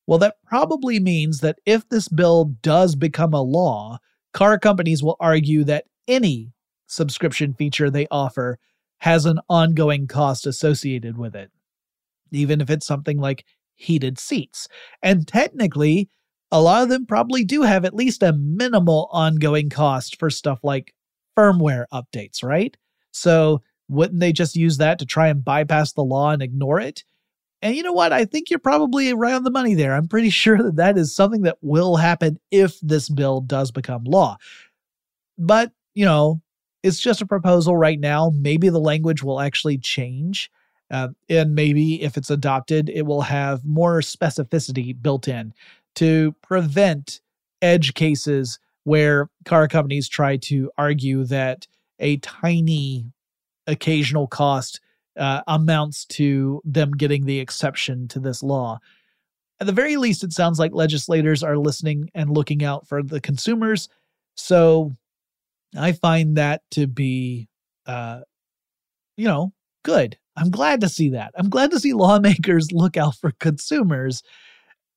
well, 0.06 0.18
that 0.18 0.36
probably 0.46 0.98
means 0.98 1.40
that 1.40 1.58
if 1.66 1.88
this 1.88 2.08
bill 2.08 2.46
does 2.62 2.96
become 2.96 3.34
a 3.34 3.42
law, 3.42 3.98
car 4.32 4.58
companies 4.58 5.02
will 5.02 5.16
argue 5.20 5.64
that 5.64 5.84
any 6.08 6.52
subscription 6.86 7.54
feature 7.54 7.90
they 7.90 8.06
offer 8.10 8.58
has 8.98 9.26
an 9.26 9.38
ongoing 9.48 10.06
cost 10.06 10.46
associated 10.46 11.18
with 11.18 11.34
it, 11.34 11.50
even 12.30 12.60
if 12.60 12.70
it's 12.70 12.86
something 12.86 13.18
like 13.18 13.44
heated 13.74 14.18
seats. 14.18 14.68
And 15.02 15.26
technically, 15.26 16.08
a 16.52 16.60
lot 16.60 16.82
of 16.82 16.90
them 16.90 17.06
probably 17.06 17.44
do 17.44 17.62
have 17.62 17.86
at 17.86 17.94
least 17.94 18.22
a 18.22 18.34
minimal 18.34 19.08
ongoing 19.10 19.70
cost 19.70 20.18
for 20.18 20.28
stuff 20.28 20.60
like 20.62 20.94
firmware 21.36 21.86
updates, 21.92 22.44
right? 22.44 22.76
So 23.10 23.62
wouldn't 23.88 24.20
they 24.20 24.32
just 24.32 24.54
use 24.54 24.76
that 24.76 24.98
to 24.98 25.06
try 25.06 25.28
and 25.28 25.42
bypass 25.42 25.94
the 25.94 26.04
law 26.04 26.30
and 26.30 26.42
ignore 26.42 26.78
it? 26.78 27.04
And 27.62 27.74
you 27.74 27.82
know 27.82 27.92
what? 27.92 28.12
I 28.12 28.26
think 28.26 28.50
you're 28.50 28.58
probably 28.58 29.14
right 29.14 29.32
on 29.32 29.44
the 29.44 29.50
money 29.50 29.74
there. 29.74 29.94
I'm 29.94 30.08
pretty 30.08 30.30
sure 30.30 30.62
that 30.62 30.76
that 30.76 30.98
is 30.98 31.16
something 31.16 31.42
that 31.42 31.56
will 31.62 31.96
happen 31.96 32.38
if 32.50 32.78
this 32.80 33.08
bill 33.08 33.40
does 33.40 33.70
become 33.70 34.04
law. 34.04 34.36
But, 35.38 35.72
you 35.94 36.04
know, 36.04 36.42
it's 36.82 37.00
just 37.00 37.22
a 37.22 37.26
proposal 37.26 37.78
right 37.78 37.98
now. 37.98 38.30
Maybe 38.34 38.68
the 38.68 38.78
language 38.78 39.22
will 39.22 39.40
actually 39.40 39.78
change. 39.78 40.50
Uh, 40.90 41.08
and 41.30 41.54
maybe 41.54 42.02
if 42.02 42.18
it's 42.18 42.28
adopted, 42.28 42.90
it 42.90 43.06
will 43.06 43.22
have 43.22 43.64
more 43.64 44.00
specificity 44.00 44.94
built 45.00 45.26
in 45.26 45.54
to 45.96 46.34
prevent 46.42 47.20
edge 47.60 47.94
cases 47.94 48.58
where 48.84 49.28
car 49.44 49.68
companies 49.68 50.08
try 50.08 50.36
to 50.36 50.70
argue 50.76 51.24
that 51.24 51.66
a 51.98 52.16
tiny 52.18 53.06
occasional 53.66 54.26
cost 54.26 54.80
uh, 55.16 55.42
amounts 55.46 56.04
to 56.06 56.60
them 56.64 56.92
getting 56.92 57.26
the 57.26 57.38
exception 57.38 58.08
to 58.08 58.18
this 58.18 58.42
law. 58.42 58.78
At 59.60 59.66
the 59.66 59.72
very 59.72 59.96
least, 59.96 60.24
it 60.24 60.32
sounds 60.32 60.58
like 60.58 60.72
legislators 60.72 61.42
are 61.42 61.56
listening 61.56 62.10
and 62.14 62.30
looking 62.30 62.64
out 62.64 62.88
for 62.88 63.02
the 63.02 63.20
consumers. 63.20 63.88
So 64.34 64.96
I 65.76 65.92
find 65.92 66.36
that 66.36 66.62
to 66.72 66.86
be, 66.86 67.48
uh, 67.86 68.20
you 69.16 69.26
know, 69.26 69.52
good. 69.84 70.18
I'm 70.36 70.50
glad 70.50 70.80
to 70.80 70.88
see 70.88 71.10
that. 71.10 71.32
I'm 71.36 71.50
glad 71.50 71.70
to 71.70 71.78
see 71.78 71.92
lawmakers 71.92 72.68
look 72.72 72.96
out 72.96 73.14
for 73.16 73.32
consumers 73.38 74.22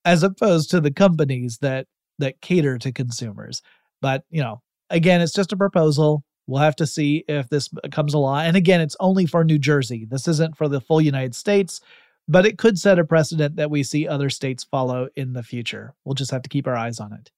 as 0.05 0.23
opposed 0.23 0.69
to 0.71 0.79
the 0.79 0.91
companies 0.91 1.57
that 1.57 1.87
that 2.19 2.39
cater 2.41 2.77
to 2.77 2.91
consumers. 2.93 3.61
But, 4.01 4.23
you 4.29 4.41
know, 4.41 4.61
again, 4.89 5.19
it's 5.19 5.33
just 5.33 5.51
a 5.51 5.57
proposal. 5.57 6.23
We'll 6.47 6.61
have 6.61 6.75
to 6.77 6.87
see 6.87 7.25
if 7.27 7.49
this 7.49 7.67
becomes 7.67 8.13
a 8.13 8.19
law. 8.19 8.39
And 8.39 8.55
again, 8.55 8.79
it's 8.79 8.95
only 8.99 9.25
for 9.25 9.43
New 9.43 9.57
Jersey. 9.57 10.05
This 10.09 10.27
isn't 10.27 10.55
for 10.55 10.69
the 10.69 10.79
full 10.79 11.01
United 11.01 11.35
States, 11.35 11.81
but 12.27 12.45
it 12.45 12.57
could 12.57 12.77
set 12.77 12.99
a 12.99 13.03
precedent 13.03 13.55
that 13.55 13.71
we 13.71 13.83
see 13.83 14.07
other 14.07 14.29
states 14.29 14.63
follow 14.63 15.09
in 15.15 15.33
the 15.33 15.43
future. 15.43 15.93
We'll 16.05 16.13
just 16.13 16.31
have 16.31 16.43
to 16.43 16.49
keep 16.49 16.67
our 16.67 16.75
eyes 16.75 16.99
on 16.99 17.11
it. 17.13 17.31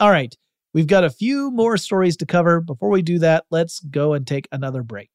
All 0.00 0.10
right, 0.10 0.34
we've 0.74 0.86
got 0.86 1.04
a 1.04 1.10
few 1.10 1.50
more 1.50 1.76
stories 1.76 2.16
to 2.18 2.26
cover. 2.26 2.60
Before 2.60 2.90
we 2.90 3.02
do 3.02 3.18
that, 3.20 3.44
let's 3.50 3.80
go 3.80 4.12
and 4.14 4.26
take 4.26 4.48
another 4.50 4.82
break. 4.82 5.10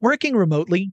Working 0.00 0.36
remotely, 0.36 0.92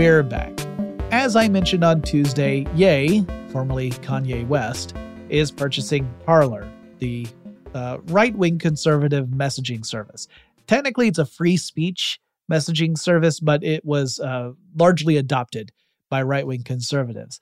We're 0.00 0.22
back. 0.22 0.58
As 1.12 1.36
I 1.36 1.46
mentioned 1.48 1.84
on 1.84 2.00
Tuesday, 2.00 2.66
Ye, 2.74 3.22
formerly 3.50 3.90
Kanye 3.90 4.48
West, 4.48 4.96
is 5.28 5.50
purchasing 5.50 6.10
Parler, 6.24 6.66
the 7.00 7.26
uh, 7.74 7.98
right 8.06 8.34
wing 8.34 8.58
conservative 8.58 9.26
messaging 9.26 9.84
service. 9.84 10.26
Technically, 10.66 11.08
it's 11.08 11.18
a 11.18 11.26
free 11.26 11.58
speech 11.58 12.18
messaging 12.50 12.96
service, 12.96 13.40
but 13.40 13.62
it 13.62 13.84
was 13.84 14.18
uh, 14.20 14.52
largely 14.74 15.18
adopted 15.18 15.70
by 16.08 16.22
right 16.22 16.46
wing 16.46 16.62
conservatives. 16.62 17.38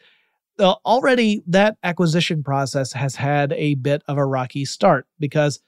Uh, 0.59 0.75
already, 0.85 1.45
that 1.47 1.77
acquisition 1.85 2.43
process 2.43 2.93
has 2.93 3.15
had 3.15 3.53
a 3.53 3.77
bit 3.77 4.03
of 4.09 4.19
a 4.19 4.27
rocky 4.27 4.65
start 4.65 5.07
because 5.21 5.61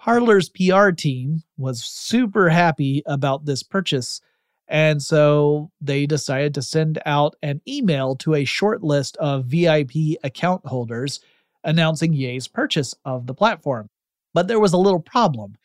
Parler's 0.00 0.50
PR 0.50 0.90
team 0.90 1.42
was 1.56 1.82
super 1.82 2.48
happy 2.48 3.02
about 3.06 3.44
this 3.44 3.64
purchase. 3.64 4.20
And 4.68 5.02
so 5.02 5.70
they 5.80 6.06
decided 6.06 6.54
to 6.54 6.62
send 6.62 7.00
out 7.06 7.36
an 7.42 7.60
email 7.66 8.14
to 8.16 8.34
a 8.34 8.44
short 8.44 8.82
list 8.82 9.16
of 9.16 9.46
VIP 9.46 10.18
account 10.22 10.66
holders 10.66 11.20
announcing 11.64 12.12
Ye's 12.12 12.48
purchase 12.48 12.94
of 13.04 13.26
the 13.26 13.34
platform. 13.34 13.88
But 14.34 14.46
there 14.46 14.60
was 14.60 14.74
a 14.74 14.78
little 14.78 15.00
problem 15.00 15.56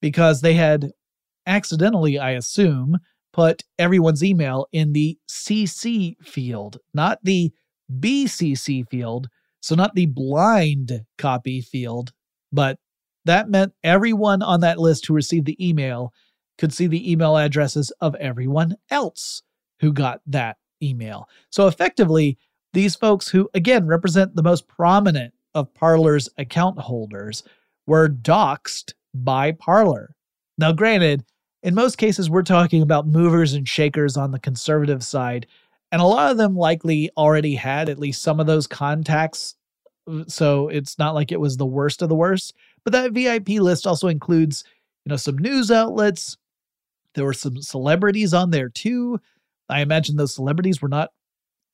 because 0.00 0.40
they 0.40 0.54
had 0.54 0.90
accidentally, 1.46 2.18
I 2.18 2.32
assume, 2.32 2.98
put 3.32 3.62
everyone's 3.78 4.24
email 4.24 4.66
in 4.72 4.92
the 4.92 5.16
CC 5.28 6.16
field, 6.24 6.78
not 6.92 7.18
the 7.22 7.52
BCC 8.00 8.88
field. 8.88 9.28
So, 9.60 9.74
not 9.74 9.94
the 9.94 10.06
blind 10.06 11.04
copy 11.16 11.60
field, 11.60 12.12
but 12.52 12.78
that 13.24 13.50
meant 13.50 13.72
everyone 13.82 14.40
on 14.40 14.60
that 14.60 14.78
list 14.78 15.06
who 15.06 15.14
received 15.14 15.46
the 15.46 15.68
email 15.68 16.12
could 16.58 16.72
see 16.72 16.86
the 16.86 17.10
email 17.10 17.36
addresses 17.36 17.90
of 18.00 18.14
everyone 18.16 18.76
else 18.90 19.42
who 19.80 19.92
got 19.92 20.20
that 20.26 20.56
email. 20.82 21.28
So, 21.50 21.66
effectively, 21.66 22.36
these 22.72 22.94
folks 22.94 23.28
who, 23.28 23.48
again, 23.54 23.86
represent 23.86 24.34
the 24.34 24.42
most 24.42 24.68
prominent 24.68 25.32
of 25.54 25.72
Parler's 25.74 26.28
account 26.36 26.78
holders 26.78 27.42
were 27.86 28.08
doxxed 28.08 28.92
by 29.14 29.52
Parler. 29.52 30.14
Now, 30.58 30.72
granted, 30.72 31.24
in 31.62 31.74
most 31.74 31.96
cases, 31.96 32.28
we're 32.28 32.42
talking 32.42 32.82
about 32.82 33.06
movers 33.06 33.54
and 33.54 33.66
shakers 33.66 34.16
on 34.16 34.30
the 34.30 34.38
conservative 34.38 35.02
side, 35.02 35.46
and 35.90 36.02
a 36.02 36.06
lot 36.06 36.30
of 36.30 36.36
them 36.36 36.56
likely 36.56 37.10
already 37.16 37.54
had 37.54 37.88
at 37.88 37.98
least 37.98 38.22
some 38.22 38.40
of 38.40 38.46
those 38.46 38.66
contacts. 38.66 39.54
So 40.26 40.68
it's 40.68 40.98
not 40.98 41.14
like 41.14 41.32
it 41.32 41.40
was 41.40 41.56
the 41.56 41.66
worst 41.66 42.02
of 42.02 42.08
the 42.08 42.14
worst. 42.14 42.54
But 42.84 42.92
that 42.92 43.12
VIP 43.12 43.60
list 43.60 43.86
also 43.86 44.08
includes, 44.08 44.64
you 45.04 45.10
know, 45.10 45.16
some 45.16 45.38
news 45.38 45.70
outlets. 45.70 46.36
There 47.14 47.24
were 47.24 47.32
some 47.32 47.60
celebrities 47.62 48.34
on 48.34 48.50
there 48.50 48.68
too. 48.68 49.20
I 49.68 49.80
imagine 49.80 50.16
those 50.16 50.34
celebrities 50.34 50.80
were 50.80 50.88
not 50.88 51.10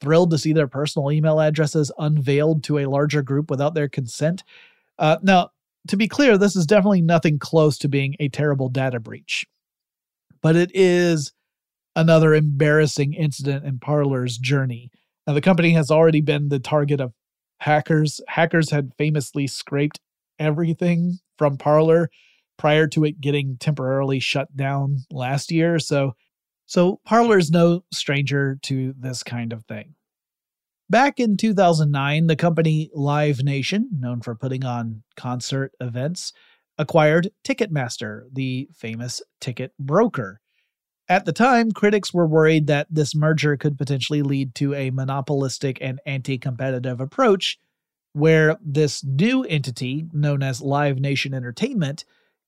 thrilled 0.01 0.31
to 0.31 0.39
see 0.39 0.53
their 0.53 0.69
personal 0.69 1.13
email 1.13 1.41
addresses 1.41 1.93
unveiled 1.99 2.65
to 2.65 2.79
a 2.79 2.87
larger 2.87 3.23
group 3.23 3.51
without 3.51 3.75
their 3.75 3.89
consent. 3.89 4.43
Uh, 4.99 5.17
now, 5.23 5.51
to 5.89 5.97
be 5.97 6.09
clear, 6.09 6.39
this 6.39 6.57
is 6.57 6.67
definitely 6.67 7.03
nothing 7.03 7.39
close 7.39 7.79
to 7.79 7.89
being 7.89 8.15
a 8.19 8.29
terrible 8.29 8.69
data 8.69 9.01
breach, 9.01 9.47
but 10.41 10.57
it 10.57 10.71
is 10.75 11.33
another 11.97 12.35
embarrassing 12.35 13.15
incident 13.15 13.65
in 13.65 13.79
Parler's 13.79 14.39
journey. 14.39 14.91
Now, 15.27 15.35
the 15.35 15.41
company 15.41 15.71
has 15.73 15.91
already 15.91 16.21
been 16.21 16.49
the 16.49 16.59
target 16.59 17.01
of 17.01 17.13
hackers. 17.59 18.21
Hackers 18.29 18.71
had 18.71 18.93
famously 18.99 19.47
scraped 19.47 20.01
everything 20.39 21.19
from 21.39 21.57
Parler 21.57 22.11
prior 22.57 22.87
to 22.89 23.05
it 23.05 23.21
getting 23.21 23.57
temporarily 23.59 24.21
shut 24.21 24.55
down 24.57 24.99
last 25.11 25.51
year. 25.51 25.79
So, 25.79 26.15
so 26.67 27.01
Parler 27.05 27.39
is 27.39 27.51
no 27.51 27.85
stranger 27.93 28.59
to 28.63 28.95
this 28.99 29.23
kind 29.23 29.53
of 29.53 29.65
thing. 29.65 29.95
Back 30.91 31.19
in 31.19 31.37
2009, 31.37 32.27
the 32.27 32.37
company 32.37 32.91
Live 32.93 33.43
Nation, 33.43 33.89
known 33.99 34.21
for 34.21 34.35
putting 34.35 34.65
on 34.65 35.03
concert 35.17 35.73
events, 35.81 36.33
acquired 36.79 37.31
Ticketmaster, 37.43 38.25
the 38.33 38.69
famous 38.75 39.23
ticket 39.41 39.73
broker. 39.79 40.41
At 41.09 41.25
the 41.25 41.33
time, 41.33 41.73
critics 41.73 42.15
were 42.15 42.27
worried 42.27 42.67
that 42.67 42.87
this 42.91 43.15
merger 43.15 43.57
could 43.57 43.77
potentially 43.77 44.23
lead 44.23 44.55
to 44.57 44.75
a 44.75 44.91
monopolistic 44.91 45.79
and 45.81 46.01
anti 46.07 46.39
competitive 46.39 47.01
approach, 47.01 47.59
where 48.13 48.57
this 48.65 49.05
new 49.05 49.43
entity, 49.45 50.07
known 50.13 50.43
as 50.43 50.63
Live 50.63 50.99
Nation 50.99 51.35
Entertainment, 51.35 52.05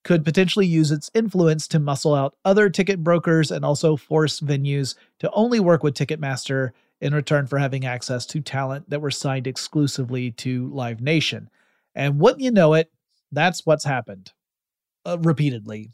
could 0.07 0.24
potentially 0.24 0.68
use 0.68 0.92
its 0.92 1.11
influence 1.14 1.66
to 1.66 1.80
muscle 1.80 2.14
out 2.14 2.36
other 2.44 2.70
ticket 2.70 3.02
brokers 3.02 3.50
and 3.50 3.64
also 3.64 3.96
force 3.96 4.38
venues 4.38 4.94
to 5.18 5.28
only 5.32 5.59
work 5.59 5.82
with 5.82 5.96
Ticketmaster 5.96 6.70
in 7.00 7.12
return 7.12 7.48
for 7.48 7.59
having 7.59 7.84
access 7.84 8.24
to 8.26 8.40
talent 8.40 8.88
that 8.88 9.00
were 9.00 9.11
signed 9.11 9.48
exclusively 9.48 10.30
to 10.30 10.68
Live 10.72 11.00
Nation. 11.00 11.50
And 11.96 12.20
wouldn't 12.20 12.40
you 12.40 12.52
know 12.52 12.74
it, 12.74 12.92
that's 13.32 13.66
what's 13.66 13.82
happened 13.84 14.32
uh, 15.04 15.18
repeatedly. 15.18 15.90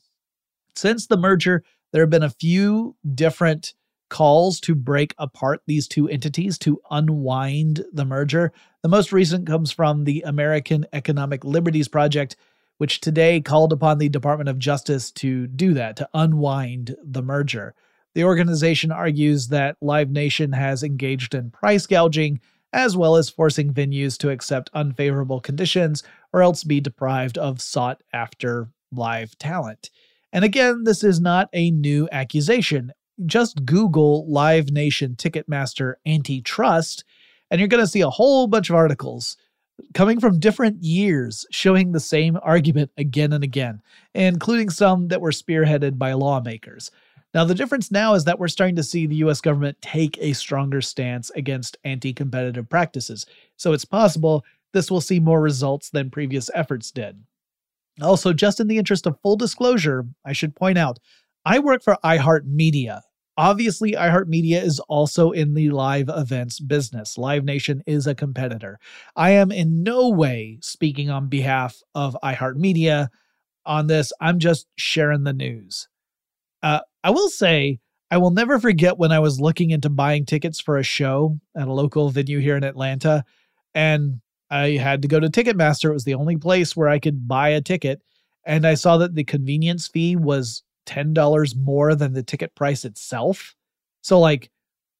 Since 0.76 1.06
the 1.06 1.16
merger, 1.16 1.64
there 1.94 2.02
have 2.02 2.10
been 2.10 2.22
a 2.22 2.28
few 2.28 2.94
different 3.14 3.72
calls 4.10 4.60
to 4.60 4.74
break 4.74 5.14
apart 5.16 5.62
these 5.66 5.88
two 5.88 6.06
entities 6.06 6.58
to 6.58 6.78
unwind 6.90 7.82
the 7.94 8.04
merger. 8.04 8.52
The 8.82 8.90
most 8.90 9.10
recent 9.10 9.46
comes 9.46 9.72
from 9.72 10.04
the 10.04 10.20
American 10.26 10.84
Economic 10.92 11.46
Liberties 11.46 11.88
Project, 11.88 12.36
which 12.82 13.00
today 13.00 13.40
called 13.40 13.72
upon 13.72 13.98
the 13.98 14.08
Department 14.08 14.48
of 14.48 14.58
Justice 14.58 15.12
to 15.12 15.46
do 15.46 15.72
that, 15.72 15.94
to 15.94 16.08
unwind 16.14 16.96
the 17.00 17.22
merger. 17.22 17.76
The 18.14 18.24
organization 18.24 18.90
argues 18.90 19.46
that 19.50 19.76
Live 19.80 20.10
Nation 20.10 20.50
has 20.50 20.82
engaged 20.82 21.32
in 21.32 21.52
price 21.52 21.86
gouging 21.86 22.40
as 22.72 22.96
well 22.96 23.14
as 23.14 23.30
forcing 23.30 23.72
venues 23.72 24.18
to 24.18 24.30
accept 24.30 24.68
unfavorable 24.74 25.38
conditions 25.38 26.02
or 26.32 26.42
else 26.42 26.64
be 26.64 26.80
deprived 26.80 27.38
of 27.38 27.62
sought 27.62 28.02
after 28.12 28.72
live 28.90 29.38
talent. 29.38 29.88
And 30.32 30.44
again, 30.44 30.82
this 30.82 31.04
is 31.04 31.20
not 31.20 31.50
a 31.52 31.70
new 31.70 32.08
accusation. 32.10 32.92
Just 33.24 33.64
Google 33.64 34.28
Live 34.28 34.72
Nation 34.72 35.14
Ticketmaster 35.14 35.94
antitrust, 36.04 37.04
and 37.48 37.60
you're 37.60 37.68
going 37.68 37.84
to 37.84 37.86
see 37.86 38.00
a 38.00 38.10
whole 38.10 38.48
bunch 38.48 38.70
of 38.70 38.74
articles 38.74 39.36
coming 39.94 40.20
from 40.20 40.38
different 40.38 40.82
years 40.82 41.46
showing 41.50 41.92
the 41.92 42.00
same 42.00 42.38
argument 42.42 42.90
again 42.96 43.32
and 43.32 43.44
again, 43.44 43.82
including 44.14 44.70
some 44.70 45.08
that 45.08 45.20
were 45.20 45.30
spearheaded 45.30 45.98
by 45.98 46.12
lawmakers. 46.12 46.90
Now, 47.34 47.44
the 47.44 47.54
difference 47.54 47.90
now 47.90 48.14
is 48.14 48.24
that 48.24 48.38
we're 48.38 48.48
starting 48.48 48.76
to 48.76 48.82
see 48.82 49.06
the 49.06 49.16
US 49.16 49.40
government 49.40 49.80
take 49.80 50.18
a 50.20 50.34
stronger 50.34 50.80
stance 50.80 51.30
against 51.30 51.78
anti 51.84 52.12
competitive 52.12 52.68
practices. 52.68 53.26
So 53.56 53.72
it's 53.72 53.84
possible 53.84 54.44
this 54.72 54.90
will 54.90 55.00
see 55.00 55.20
more 55.20 55.40
results 55.40 55.90
than 55.90 56.10
previous 56.10 56.50
efforts 56.54 56.90
did. 56.90 57.22
Also, 58.00 58.32
just 58.32 58.60
in 58.60 58.68
the 58.68 58.78
interest 58.78 59.06
of 59.06 59.20
full 59.22 59.36
disclosure, 59.36 60.06
I 60.24 60.32
should 60.32 60.56
point 60.56 60.78
out 60.78 60.98
I 61.44 61.58
work 61.58 61.82
for 61.82 61.96
iHeartMedia. 62.04 63.00
Obviously, 63.36 63.92
iHeartMedia 63.92 64.62
is 64.62 64.78
also 64.80 65.30
in 65.30 65.54
the 65.54 65.70
live 65.70 66.10
events 66.14 66.60
business. 66.60 67.16
Live 67.16 67.44
Nation 67.44 67.82
is 67.86 68.06
a 68.06 68.14
competitor. 68.14 68.78
I 69.16 69.30
am 69.30 69.50
in 69.50 69.82
no 69.82 70.10
way 70.10 70.58
speaking 70.60 71.08
on 71.08 71.28
behalf 71.28 71.80
of 71.94 72.16
iHeartMedia 72.22 73.08
on 73.64 73.86
this. 73.86 74.12
I'm 74.20 74.38
just 74.38 74.66
sharing 74.76 75.24
the 75.24 75.32
news. 75.32 75.88
Uh, 76.62 76.80
I 77.02 77.10
will 77.10 77.30
say, 77.30 77.80
I 78.10 78.18
will 78.18 78.30
never 78.30 78.58
forget 78.58 78.98
when 78.98 79.12
I 79.12 79.20
was 79.20 79.40
looking 79.40 79.70
into 79.70 79.88
buying 79.88 80.26
tickets 80.26 80.60
for 80.60 80.76
a 80.76 80.82
show 80.82 81.40
at 81.56 81.68
a 81.68 81.72
local 81.72 82.10
venue 82.10 82.40
here 82.40 82.58
in 82.58 82.64
Atlanta, 82.64 83.24
and 83.74 84.20
I 84.50 84.72
had 84.72 85.00
to 85.00 85.08
go 85.08 85.18
to 85.18 85.30
Ticketmaster. 85.30 85.88
It 85.88 85.94
was 85.94 86.04
the 86.04 86.14
only 86.14 86.36
place 86.36 86.76
where 86.76 86.88
I 86.88 86.98
could 86.98 87.26
buy 87.26 87.48
a 87.48 87.62
ticket, 87.62 88.02
and 88.44 88.66
I 88.66 88.74
saw 88.74 88.98
that 88.98 89.14
the 89.14 89.24
convenience 89.24 89.88
fee 89.88 90.16
was 90.16 90.62
$10 90.86 91.56
more 91.56 91.94
than 91.94 92.12
the 92.12 92.22
ticket 92.22 92.54
price 92.54 92.84
itself. 92.84 93.54
So, 94.02 94.18
like, 94.18 94.50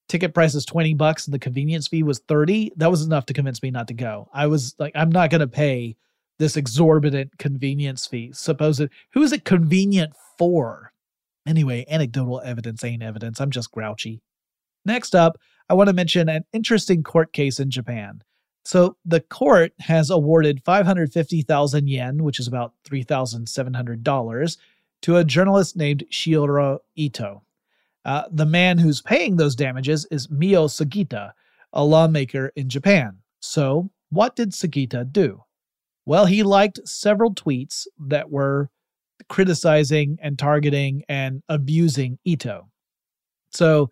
ticket 0.07 0.33
price 0.33 0.55
is 0.55 0.65
20 0.65 0.93
bucks 0.93 1.25
and 1.27 1.33
the 1.33 1.39
convenience 1.39 1.87
fee 1.87 2.03
was 2.03 2.19
30. 2.19 2.73
That 2.77 2.91
was 2.91 3.03
enough 3.03 3.25
to 3.27 3.33
convince 3.33 3.61
me 3.63 3.71
not 3.71 3.87
to 3.87 3.93
go. 3.93 4.29
I 4.33 4.47
was 4.47 4.75
like, 4.79 4.93
I'm 4.95 5.11
not 5.11 5.29
going 5.29 5.41
to 5.41 5.47
pay 5.47 5.95
this 6.39 6.57
exorbitant 6.57 7.37
convenience 7.37 8.07
fee. 8.07 8.31
Suppose 8.33 8.79
it, 8.79 8.91
who 9.13 9.21
is 9.21 9.31
it 9.31 9.45
convenient 9.45 10.13
for? 10.37 10.91
Anyway, 11.47 11.85
anecdotal 11.89 12.41
evidence 12.43 12.83
ain't 12.83 13.03
evidence. 13.03 13.39
I'm 13.39 13.51
just 13.51 13.71
grouchy. 13.71 14.21
Next 14.85 15.15
up, 15.15 15.37
I 15.69 15.73
want 15.73 15.87
to 15.87 15.93
mention 15.93 16.29
an 16.29 16.43
interesting 16.53 17.03
court 17.03 17.33
case 17.33 17.59
in 17.59 17.69
Japan. 17.69 18.21
So, 18.65 18.95
the 19.03 19.19
court 19.19 19.73
has 19.81 20.09
awarded 20.09 20.63
550,000 20.63 21.89
yen, 21.89 22.23
which 22.23 22.39
is 22.39 22.47
about 22.47 22.73
$3,700, 22.89 24.57
to 25.03 25.17
a 25.17 25.23
journalist 25.23 25.75
named 25.75 26.05
Shiori 26.09 26.79
Ito. 26.95 27.43
Uh, 28.05 28.23
the 28.31 28.45
man 28.45 28.77
who's 28.77 29.01
paying 29.01 29.35
those 29.35 29.55
damages 29.55 30.05
is 30.11 30.29
Mio 30.29 30.67
Sugita, 30.67 31.31
a 31.73 31.83
lawmaker 31.83 32.51
in 32.55 32.69
Japan. 32.69 33.17
So, 33.41 33.89
what 34.09 34.35
did 34.35 34.51
Sugita 34.51 35.09
do? 35.11 35.43
Well, 36.05 36.25
he 36.25 36.43
liked 36.43 36.85
several 36.87 37.33
tweets 37.33 37.85
that 38.07 38.29
were 38.29 38.69
criticizing 39.29 40.17
and 40.21 40.37
targeting 40.37 41.03
and 41.07 41.41
abusing 41.49 42.17
Ito. 42.25 42.69
So, 43.51 43.89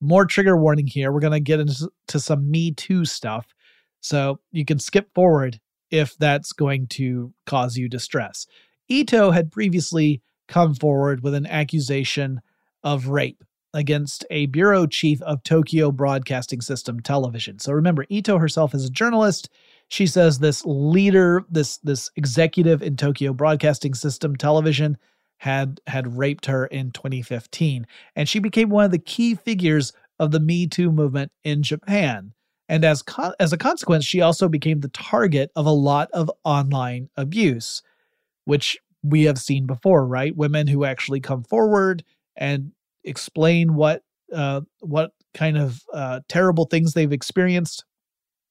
more 0.00 0.26
trigger 0.26 0.56
warning 0.56 0.86
here. 0.86 1.10
We're 1.12 1.20
going 1.20 1.32
to 1.32 1.40
get 1.40 1.60
into 1.60 2.20
some 2.20 2.50
Me 2.50 2.72
Too 2.72 3.04
stuff. 3.04 3.46
So, 4.00 4.40
you 4.50 4.64
can 4.64 4.78
skip 4.78 5.08
forward 5.14 5.60
if 5.90 6.16
that's 6.18 6.52
going 6.52 6.88
to 6.88 7.32
cause 7.46 7.76
you 7.76 7.88
distress. 7.88 8.46
Ito 8.88 9.30
had 9.30 9.52
previously 9.52 10.22
come 10.48 10.74
forward 10.74 11.22
with 11.22 11.34
an 11.34 11.46
accusation 11.46 12.40
of 12.82 13.08
rape 13.08 13.44
against 13.74 14.24
a 14.30 14.46
bureau 14.46 14.86
chief 14.86 15.20
of 15.22 15.42
Tokyo 15.42 15.92
Broadcasting 15.92 16.60
System 16.60 17.00
Television. 17.00 17.58
So 17.58 17.72
remember, 17.72 18.06
Ito 18.08 18.38
herself 18.38 18.74
is 18.74 18.84
a 18.84 18.90
journalist. 18.90 19.50
She 19.88 20.06
says 20.06 20.38
this 20.38 20.64
leader, 20.64 21.44
this 21.50 21.78
this 21.78 22.10
executive 22.16 22.82
in 22.82 22.96
Tokyo 22.96 23.32
Broadcasting 23.32 23.94
System 23.94 24.36
Television 24.36 24.96
had 25.38 25.80
had 25.86 26.16
raped 26.16 26.46
her 26.46 26.66
in 26.66 26.90
2015 26.90 27.86
and 28.16 28.28
she 28.28 28.40
became 28.40 28.70
one 28.70 28.84
of 28.84 28.90
the 28.90 28.98
key 28.98 29.36
figures 29.36 29.92
of 30.18 30.32
the 30.32 30.40
Me 30.40 30.66
Too 30.66 30.90
movement 30.90 31.30
in 31.44 31.62
Japan. 31.62 32.32
And 32.68 32.84
as 32.84 33.02
as 33.38 33.52
a 33.52 33.58
consequence, 33.58 34.04
she 34.04 34.20
also 34.20 34.48
became 34.48 34.80
the 34.80 34.88
target 34.88 35.50
of 35.56 35.64
a 35.66 35.70
lot 35.70 36.10
of 36.12 36.30
online 36.44 37.08
abuse, 37.16 37.82
which 38.44 38.78
we 39.02 39.24
have 39.24 39.38
seen 39.38 39.66
before, 39.66 40.06
right? 40.06 40.36
Women 40.36 40.66
who 40.66 40.84
actually 40.84 41.20
come 41.20 41.44
forward 41.44 42.04
and 42.36 42.72
explain 43.04 43.74
what 43.74 44.02
uh, 44.32 44.60
what 44.80 45.12
kind 45.34 45.56
of 45.56 45.82
uh, 45.92 46.20
terrible 46.28 46.66
things 46.66 46.92
they've 46.92 47.12
experienced, 47.12 47.84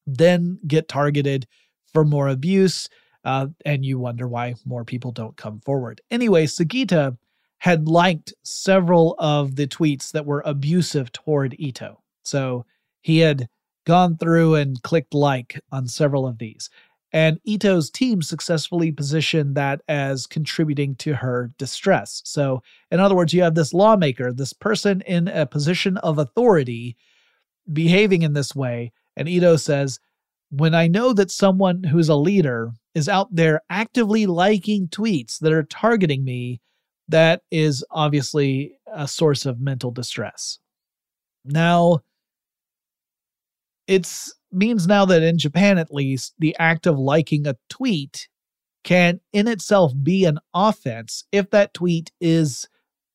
then 0.06 0.60
get 0.68 0.88
targeted 0.88 1.48
for 1.93 2.04
more 2.04 2.28
abuse, 2.28 2.89
uh, 3.24 3.48
and 3.66 3.86
you 3.86 4.00
wonder 4.00 4.28
why 4.28 4.56
more 4.66 4.84
people 4.84 5.12
don't 5.12 5.38
come 5.38 5.60
forward. 5.62 6.02
Anyway, 6.10 6.45
Sugita 6.45 7.18
had 7.60 7.88
liked 7.88 8.34
several 8.43 9.16
of 9.20 9.56
the 9.56 9.68
tweets 9.68 10.12
that 10.12 10.26
were 10.26 10.43
abusive 10.45 11.12
toward 11.12 11.56
Ito, 11.60 12.02
so 12.24 12.66
he 13.02 13.20
had 13.20 13.48
gone 13.86 14.18
through 14.18 14.56
and 14.56 14.82
clicked 14.84 15.14
like 15.14 15.60
on 15.72 15.88
several 15.88 16.28
of 16.28 16.39
these. 16.39 16.70
And 17.18 17.39
Ito's 17.45 17.89
team 17.89 18.22
successfully 18.22 18.91
positioned 18.91 19.55
that 19.55 19.82
as 19.88 20.28
contributing 20.28 20.93
to 20.97 21.15
her 21.15 21.49
distress. 21.57 22.22
So, 22.26 22.61
in 22.91 22.99
other 22.99 23.15
words, 23.15 23.34
you 23.34 23.41
have 23.41 23.55
this 23.55 23.74
lawmaker, 23.74 24.32
this 24.32 24.53
person 24.53 25.01
in 25.01 25.28
a 25.28 25.47
position 25.47 25.97
of 25.97 26.20
authority 26.20 26.95
behaving 27.74 28.22
in 28.22 28.34
this 28.34 28.55
way. 28.55 28.91
And 29.15 29.28
Ito 29.28 29.55
says, 29.55 29.99
When 30.51 30.76
I 30.76 30.86
know 30.86 31.11
that 31.13 31.32
someone 31.32 31.84
who's 31.84 32.07
a 32.07 32.15
leader 32.15 32.70
is 32.93 33.09
out 33.09 33.36
there 33.36 33.63
actively 33.68 34.28
liking 34.28 34.88
tweets 34.88 35.39
that 35.39 35.51
are 35.51 35.63
targeting 35.63 36.24
me, 36.24 36.61
that 37.07 37.41
is 37.49 37.84
obviously 37.89 38.78
a 38.93 39.07
source 39.07 39.47
of 39.47 39.59
mental 39.59 39.89
distress. 39.89 40.59
Now, 41.43 42.01
it's 43.88 44.36
means 44.52 44.88
now 44.88 45.06
that 45.06 45.24
in 45.24 45.38
Japan, 45.38 45.78
at 45.78 45.93
least, 45.93 46.34
the 46.39 46.56
act 46.60 46.88
of 46.88 46.98
liking 46.98 47.48
a 47.48 47.58
tweet 47.70 48.28
can 48.84 49.20
in 49.34 49.48
itself 49.48 49.93
be 50.02 50.26
an 50.26 50.39
offense 50.54 51.26
if 51.32 51.50
that 51.50 51.74
tweet 51.74 52.12
is 52.22 52.68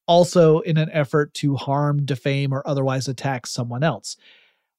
also 0.07 0.61
in 0.61 0.77
an 0.77 0.91
effort 0.93 1.33
to 1.35 1.57
harm, 1.57 2.05
defame, 2.05 2.53
or 2.53 2.67
otherwise 2.67 3.09
attack 3.09 3.47
someone 3.47 3.83
else. 3.83 4.17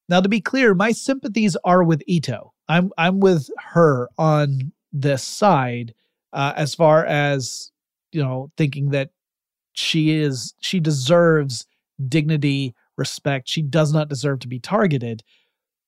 Now, 0.10 0.22
to 0.22 0.30
be 0.30 0.42
clear, 0.42 0.76
my 0.76 0.92
sympathies 0.92 1.56
are 1.64 1.84
with 1.84 2.04
Ito. 2.08 2.54
I'm 2.68 2.92
I'm 2.98 3.20
with 3.20 3.50
her 3.74 4.10
on 4.18 4.72
this 4.92 5.24
side, 5.24 5.94
uh, 6.34 6.54
as 6.56 6.76
far 6.76 7.06
as 7.06 7.72
you 8.12 8.22
know, 8.22 8.52
thinking 8.58 8.92
that 8.92 9.10
she 9.74 10.12
is 10.12 10.54
she 10.60 10.80
deserves 10.80 11.66
dignity, 12.08 12.76
respect. 12.98 13.50
She 13.50 13.62
does 13.62 13.92
not 13.92 14.10
deserve 14.10 14.40
to 14.40 14.48
be 14.48 14.60
targeted. 14.60 15.24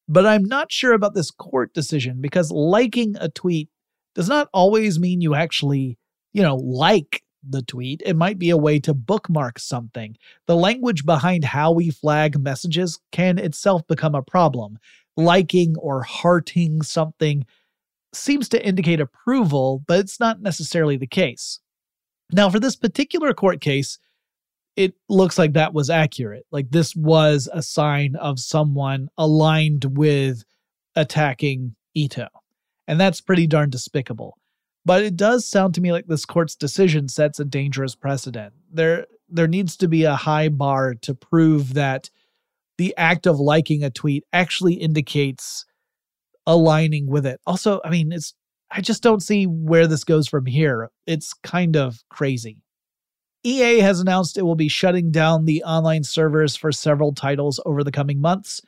But 0.07 0.25
I'm 0.25 0.43
not 0.43 0.71
sure 0.71 0.93
about 0.93 1.15
this 1.15 1.31
court 1.31 1.73
decision 1.73 2.21
because 2.21 2.51
liking 2.51 3.15
a 3.19 3.29
tweet 3.29 3.69
does 4.13 4.29
not 4.29 4.49
always 4.53 4.99
mean 4.99 5.21
you 5.21 5.35
actually, 5.35 5.97
you 6.33 6.41
know, 6.41 6.55
like 6.55 7.23
the 7.47 7.61
tweet. 7.61 8.01
It 8.05 8.15
might 8.15 8.39
be 8.39 8.49
a 8.49 8.57
way 8.57 8.79
to 8.79 8.93
bookmark 8.93 9.59
something. 9.59 10.17
The 10.47 10.55
language 10.55 11.05
behind 11.05 11.43
how 11.43 11.71
we 11.71 11.89
flag 11.89 12.39
messages 12.39 12.99
can 13.11 13.37
itself 13.37 13.85
become 13.87 14.15
a 14.15 14.21
problem. 14.21 14.79
Liking 15.17 15.75
or 15.77 16.03
hearting 16.03 16.81
something 16.81 17.45
seems 18.13 18.49
to 18.49 18.65
indicate 18.65 18.99
approval, 18.99 19.83
but 19.87 19.99
it's 19.99 20.19
not 20.19 20.41
necessarily 20.41 20.97
the 20.97 21.07
case. 21.07 21.59
Now, 22.31 22.49
for 22.49 22.59
this 22.59 22.75
particular 22.75 23.33
court 23.33 23.61
case, 23.61 23.99
it 24.75 24.93
looks 25.09 25.37
like 25.37 25.53
that 25.53 25.73
was 25.73 25.89
accurate. 25.89 26.45
Like 26.51 26.69
this 26.69 26.95
was 26.95 27.49
a 27.51 27.61
sign 27.61 28.15
of 28.15 28.39
someone 28.39 29.07
aligned 29.17 29.85
with 29.97 30.43
attacking 30.95 31.75
Ito. 31.93 32.27
And 32.87 32.99
that's 32.99 33.21
pretty 33.21 33.47
darn 33.47 33.69
despicable. 33.69 34.37
But 34.85 35.03
it 35.03 35.15
does 35.15 35.47
sound 35.47 35.73
to 35.75 35.81
me 35.81 35.91
like 35.91 36.05
this 36.07 36.25
court's 36.25 36.55
decision 36.55 37.07
sets 37.07 37.39
a 37.39 37.45
dangerous 37.45 37.95
precedent. 37.95 38.53
There 38.71 39.07
there 39.27 39.47
needs 39.47 39.75
to 39.77 39.87
be 39.87 40.03
a 40.03 40.15
high 40.15 40.49
bar 40.49 40.93
to 41.01 41.15
prove 41.15 41.73
that 41.73 42.11
the 42.77 42.95
act 42.95 43.25
of 43.25 43.39
liking 43.39 43.83
a 43.83 43.89
tweet 43.89 44.23
actually 44.31 44.75
indicates 44.75 45.65
aligning 46.45 47.07
with 47.07 47.25
it. 47.25 47.41
Also, 47.47 47.81
I 47.83 47.89
mean, 47.89 48.11
it's 48.11 48.35
I 48.69 48.81
just 48.81 49.01
don't 49.01 49.23
see 49.23 49.45
where 49.45 49.87
this 49.87 50.03
goes 50.03 50.27
from 50.27 50.45
here. 50.45 50.91
It's 51.07 51.33
kind 51.33 51.75
of 51.75 52.03
crazy. 52.09 52.64
EA 53.45 53.79
has 53.79 53.99
announced 53.99 54.37
it 54.37 54.41
will 54.41 54.55
be 54.55 54.67
shutting 54.67 55.11
down 55.11 55.45
the 55.45 55.63
online 55.63 56.03
servers 56.03 56.55
for 56.55 56.71
several 56.71 57.13
titles 57.13 57.59
over 57.65 57.83
the 57.83 57.91
coming 57.91 58.19
months. 58.19 58.61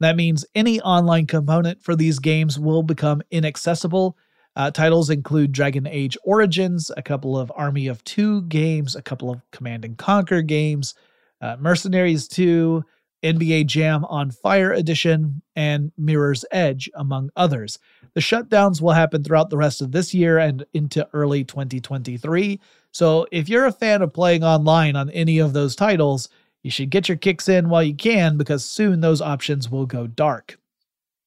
That 0.00 0.16
means 0.16 0.44
any 0.54 0.80
online 0.80 1.26
component 1.26 1.82
for 1.82 1.94
these 1.94 2.18
games 2.18 2.58
will 2.58 2.82
become 2.82 3.22
inaccessible. 3.30 4.16
Uh, 4.56 4.70
titles 4.70 5.10
include 5.10 5.52
Dragon 5.52 5.86
Age 5.86 6.16
Origins, 6.24 6.90
a 6.96 7.02
couple 7.02 7.38
of 7.38 7.52
Army 7.54 7.86
of 7.86 8.02
Two 8.04 8.42
games, 8.42 8.96
a 8.96 9.02
couple 9.02 9.30
of 9.30 9.42
Command 9.50 9.84
and 9.84 9.98
Conquer 9.98 10.42
games, 10.42 10.94
uh, 11.42 11.56
Mercenaries 11.60 12.26
2, 12.28 12.82
NBA 13.22 13.66
Jam 13.66 14.04
on 14.06 14.30
Fire 14.30 14.72
Edition, 14.72 15.42
and 15.54 15.92
Mirror's 15.96 16.44
Edge, 16.50 16.90
among 16.94 17.30
others. 17.36 17.78
The 18.14 18.20
shutdowns 18.20 18.80
will 18.80 18.92
happen 18.92 19.22
throughout 19.22 19.50
the 19.50 19.56
rest 19.56 19.80
of 19.80 19.92
this 19.92 20.12
year 20.12 20.38
and 20.38 20.64
into 20.74 21.06
early 21.12 21.44
2023. 21.44 22.60
So 22.92 23.26
if 23.32 23.48
you're 23.48 23.66
a 23.66 23.72
fan 23.72 24.02
of 24.02 24.12
playing 24.12 24.44
online 24.44 24.96
on 24.96 25.10
any 25.10 25.38
of 25.38 25.52
those 25.52 25.74
titles, 25.74 26.28
you 26.62 26.70
should 26.70 26.90
get 26.90 27.08
your 27.08 27.18
kicks 27.18 27.48
in 27.48 27.68
while 27.68 27.82
you 27.82 27.94
can 27.94 28.36
because 28.36 28.64
soon 28.64 29.00
those 29.00 29.20
options 29.20 29.70
will 29.70 29.86
go 29.86 30.06
dark. 30.06 30.58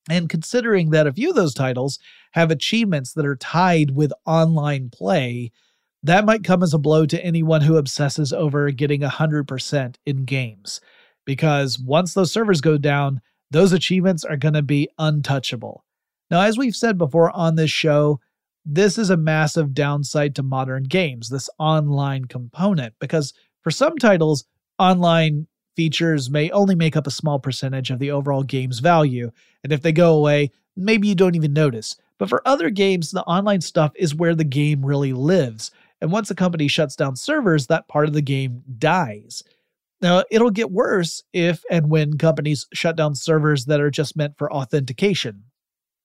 And 0.09 0.30
considering 0.30 0.91
that 0.91 1.07
a 1.07 1.13
few 1.13 1.30
of 1.30 1.36
those 1.36 1.53
titles 1.53 1.99
have 2.32 2.51
achievements 2.51 3.13
that 3.13 3.26
are 3.26 3.36
tied 3.36 3.91
with 3.91 4.13
online 4.26 4.89
play, 4.91 5.51
that 6.03 6.26
might 6.26 6.43
come 6.43 6.61
as 6.61 6.74
a 6.74 6.80
blow 6.80 7.07
to 7.07 7.26
anyone 7.26 7.61
who 7.61 7.78
obsesses 7.78 8.32
over 8.32 8.70
getting 8.70 9.01
100% 9.01 9.95
in 10.05 10.26
games. 10.26 10.80
Because 11.26 11.80
once 11.80 12.13
those 12.13 12.32
servers 12.32 12.61
go 12.61 12.78
down, 12.78 13.22
those 13.49 13.74
achievements 13.74 14.24
are 14.24 14.38
going 14.38 14.53
to 14.53 14.61
be 14.61 14.88
untouchable. 14.99 15.84
Now, 16.30 16.41
as 16.41 16.57
we've 16.57 16.76
said 16.76 16.99
before 16.99 17.32
on 17.32 17.55
this 17.55 17.72
show, 17.72 18.20
this 18.66 18.97
is 18.97 19.09
a 19.11 19.18
massive 19.18 19.74
downside 19.74 20.36
to 20.36 20.43
modern 20.43 20.84
games, 20.84 21.30
this 21.30 21.49
online 21.59 22.26
component, 22.26 22.95
because 22.99 23.34
for 23.61 23.72
some 23.72 23.97
titles, 23.97 24.45
online 24.80 25.47
features 25.76 26.30
may 26.30 26.49
only 26.49 26.74
make 26.76 26.95
up 26.95 27.05
a 27.05 27.11
small 27.11 27.39
percentage 27.39 27.91
of 27.91 27.99
the 27.99 28.11
overall 28.11 28.43
game's 28.43 28.80
value. 28.80 29.32
And 29.63 29.72
if 29.72 29.82
they 29.82 29.91
go 29.91 30.16
away, 30.16 30.51
maybe 30.76 31.07
you 31.07 31.16
don't 31.16 31.36
even 31.36 31.53
notice. 31.53 31.95
But 32.18 32.30
for 32.30 32.41
other 32.47 32.70
games, 32.70 33.11
the 33.11 33.24
online 33.24 33.61
stuff 33.61 33.91
is 33.95 34.16
where 34.16 34.36
the 34.36 34.43
game 34.43 34.86
really 34.86 35.13
lives. 35.13 35.72
And 36.01 36.11
once 36.11 36.32
a 36.32 36.36
company 36.36 36.68
shuts 36.68 36.95
down 36.95 37.16
servers, 37.16 37.68
that 37.68 37.88
part 37.88 38.07
of 38.07 38.13
the 38.13 38.22
game 38.22 38.63
dies. 38.78 39.43
Now, 40.01 40.24
it'll 40.32 40.51
get 40.51 40.72
worse 40.72 41.24
if 41.34 41.63
and 41.70 41.89
when 41.89 42.18
companies 42.18 42.68
shut 42.74 42.95
down 42.95 43.16
servers 43.16 43.66
that 43.66 43.82
are 43.82 43.91
just 43.91 44.16
meant 44.16 44.38
for 44.38 44.51
authentication. 44.51 45.43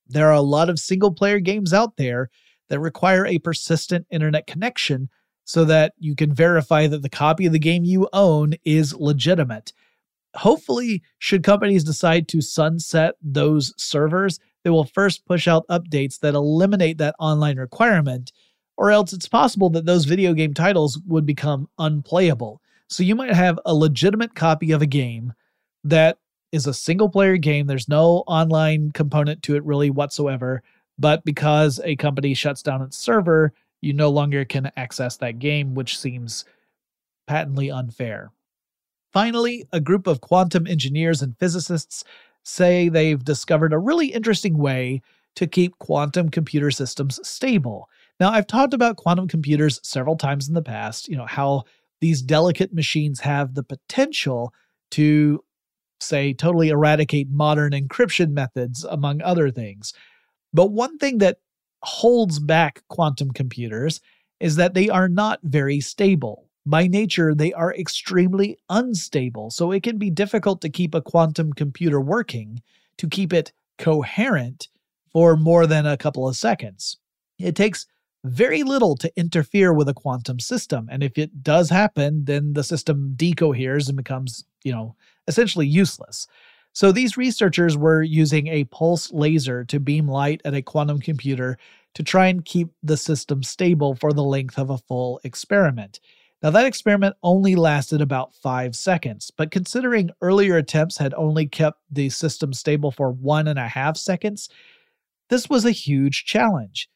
There 0.06 0.28
are 0.28 0.34
a 0.34 0.40
lot 0.40 0.68
of 0.68 0.78
single 0.78 1.12
player 1.12 1.38
games 1.38 1.72
out 1.72 1.96
there 1.96 2.30
that 2.70 2.80
require 2.80 3.26
a 3.26 3.38
persistent 3.38 4.06
internet 4.10 4.46
connection 4.46 5.10
so 5.44 5.64
that 5.64 5.92
you 5.98 6.14
can 6.14 6.32
verify 6.32 6.86
that 6.86 7.02
the 7.02 7.08
copy 7.08 7.44
of 7.44 7.52
the 7.52 7.58
game 7.58 7.84
you 7.84 8.08
own 8.12 8.54
is 8.64 8.94
legitimate. 8.94 9.72
Hopefully, 10.36 11.02
should 11.18 11.42
companies 11.42 11.82
decide 11.82 12.28
to 12.28 12.40
sunset 12.40 13.16
those 13.20 13.74
servers, 13.76 14.38
they 14.62 14.70
will 14.70 14.84
first 14.84 15.26
push 15.26 15.48
out 15.48 15.66
updates 15.68 16.20
that 16.20 16.34
eliminate 16.34 16.98
that 16.98 17.16
online 17.18 17.58
requirement, 17.58 18.30
or 18.76 18.92
else 18.92 19.12
it's 19.12 19.28
possible 19.28 19.68
that 19.70 19.86
those 19.86 20.04
video 20.04 20.32
game 20.32 20.54
titles 20.54 21.00
would 21.06 21.26
become 21.26 21.68
unplayable. 21.78 22.60
So 22.88 23.02
you 23.02 23.16
might 23.16 23.34
have 23.34 23.58
a 23.66 23.74
legitimate 23.74 24.34
copy 24.36 24.70
of 24.70 24.82
a 24.82 24.86
game 24.86 25.32
that 25.82 26.18
is 26.52 26.66
a 26.66 26.74
single 26.74 27.08
player 27.08 27.36
game, 27.36 27.66
there's 27.66 27.88
no 27.88 28.24
online 28.26 28.92
component 28.92 29.42
to 29.44 29.56
it 29.56 29.64
really 29.64 29.90
whatsoever 29.90 30.62
but 31.00 31.24
because 31.24 31.80
a 31.82 31.96
company 31.96 32.34
shuts 32.34 32.62
down 32.62 32.82
its 32.82 32.96
server, 32.96 33.52
you 33.80 33.92
no 33.92 34.10
longer 34.10 34.44
can 34.44 34.70
access 34.76 35.16
that 35.16 35.38
game, 35.38 35.74
which 35.74 35.98
seems 35.98 36.44
patently 37.26 37.70
unfair. 37.70 38.30
Finally, 39.12 39.66
a 39.72 39.80
group 39.80 40.06
of 40.06 40.20
quantum 40.20 40.66
engineers 40.66 41.22
and 41.22 41.38
physicists 41.38 42.04
say 42.44 42.88
they've 42.88 43.24
discovered 43.24 43.72
a 43.72 43.78
really 43.78 44.08
interesting 44.08 44.58
way 44.58 45.00
to 45.36 45.46
keep 45.46 45.78
quantum 45.78 46.28
computer 46.28 46.70
systems 46.70 47.18
stable. 47.26 47.88
Now, 48.18 48.30
I've 48.30 48.46
talked 48.46 48.74
about 48.74 48.96
quantum 48.96 49.26
computers 49.26 49.80
several 49.82 50.16
times 50.16 50.48
in 50.48 50.54
the 50.54 50.62
past, 50.62 51.08
you 51.08 51.16
know, 51.16 51.26
how 51.26 51.64
these 52.00 52.20
delicate 52.20 52.74
machines 52.74 53.20
have 53.20 53.54
the 53.54 53.62
potential 53.62 54.52
to, 54.92 55.42
say, 56.00 56.34
totally 56.34 56.68
eradicate 56.68 57.30
modern 57.30 57.72
encryption 57.72 58.30
methods, 58.32 58.84
among 58.84 59.22
other 59.22 59.50
things. 59.50 59.94
But 60.52 60.72
one 60.72 60.98
thing 60.98 61.18
that 61.18 61.38
holds 61.82 62.38
back 62.38 62.82
quantum 62.88 63.30
computers 63.30 64.00
is 64.40 64.56
that 64.56 64.74
they 64.74 64.88
are 64.88 65.08
not 65.08 65.40
very 65.42 65.80
stable. 65.80 66.46
By 66.66 66.86
nature, 66.86 67.34
they 67.34 67.52
are 67.52 67.74
extremely 67.74 68.58
unstable, 68.68 69.50
so 69.50 69.72
it 69.72 69.82
can 69.82 69.98
be 69.98 70.10
difficult 70.10 70.60
to 70.62 70.68
keep 70.68 70.94
a 70.94 71.02
quantum 71.02 71.52
computer 71.52 72.00
working, 72.00 72.62
to 72.98 73.08
keep 73.08 73.32
it 73.32 73.52
coherent 73.78 74.68
for 75.12 75.36
more 75.36 75.66
than 75.66 75.86
a 75.86 75.96
couple 75.96 76.28
of 76.28 76.36
seconds. 76.36 76.98
It 77.38 77.56
takes 77.56 77.86
very 78.24 78.62
little 78.62 78.96
to 78.96 79.10
interfere 79.16 79.72
with 79.72 79.88
a 79.88 79.94
quantum 79.94 80.38
system, 80.38 80.88
and 80.90 81.02
if 81.02 81.16
it 81.16 81.42
does 81.42 81.70
happen, 81.70 82.24
then 82.26 82.52
the 82.52 82.64
system 82.64 83.14
decoheres 83.16 83.88
and 83.88 83.96
becomes, 83.96 84.44
you 84.62 84.72
know, 84.72 84.96
essentially 85.26 85.66
useless. 85.66 86.26
So 86.72 86.92
these 86.92 87.16
researchers 87.16 87.76
were 87.76 88.02
using 88.02 88.46
a 88.46 88.64
pulse 88.64 89.12
laser 89.12 89.64
to 89.64 89.80
beam 89.80 90.08
light 90.08 90.40
at 90.44 90.54
a 90.54 90.62
quantum 90.62 91.00
computer 91.00 91.58
to 91.94 92.02
try 92.02 92.28
and 92.28 92.44
keep 92.44 92.68
the 92.82 92.96
system 92.96 93.42
stable 93.42 93.96
for 93.96 94.12
the 94.12 94.22
length 94.22 94.58
of 94.58 94.70
a 94.70 94.78
full 94.78 95.20
experiment. 95.24 96.00
Now, 96.42 96.50
that 96.50 96.64
experiment 96.64 97.16
only 97.22 97.54
lasted 97.54 98.00
about 98.00 98.34
five 98.34 98.74
seconds, 98.74 99.30
but 99.36 99.50
considering 99.50 100.10
earlier 100.22 100.56
attempts 100.56 100.96
had 100.96 101.12
only 101.14 101.46
kept 101.46 101.80
the 101.90 102.08
system 102.08 102.54
stable 102.54 102.90
for 102.90 103.10
one 103.10 103.46
and 103.48 103.58
a 103.58 103.68
half 103.68 103.96
seconds, 103.98 104.48
this 105.28 105.50
was 105.50 105.64
a 105.64 105.70
huge 105.70 106.24
challenge. 106.24 106.88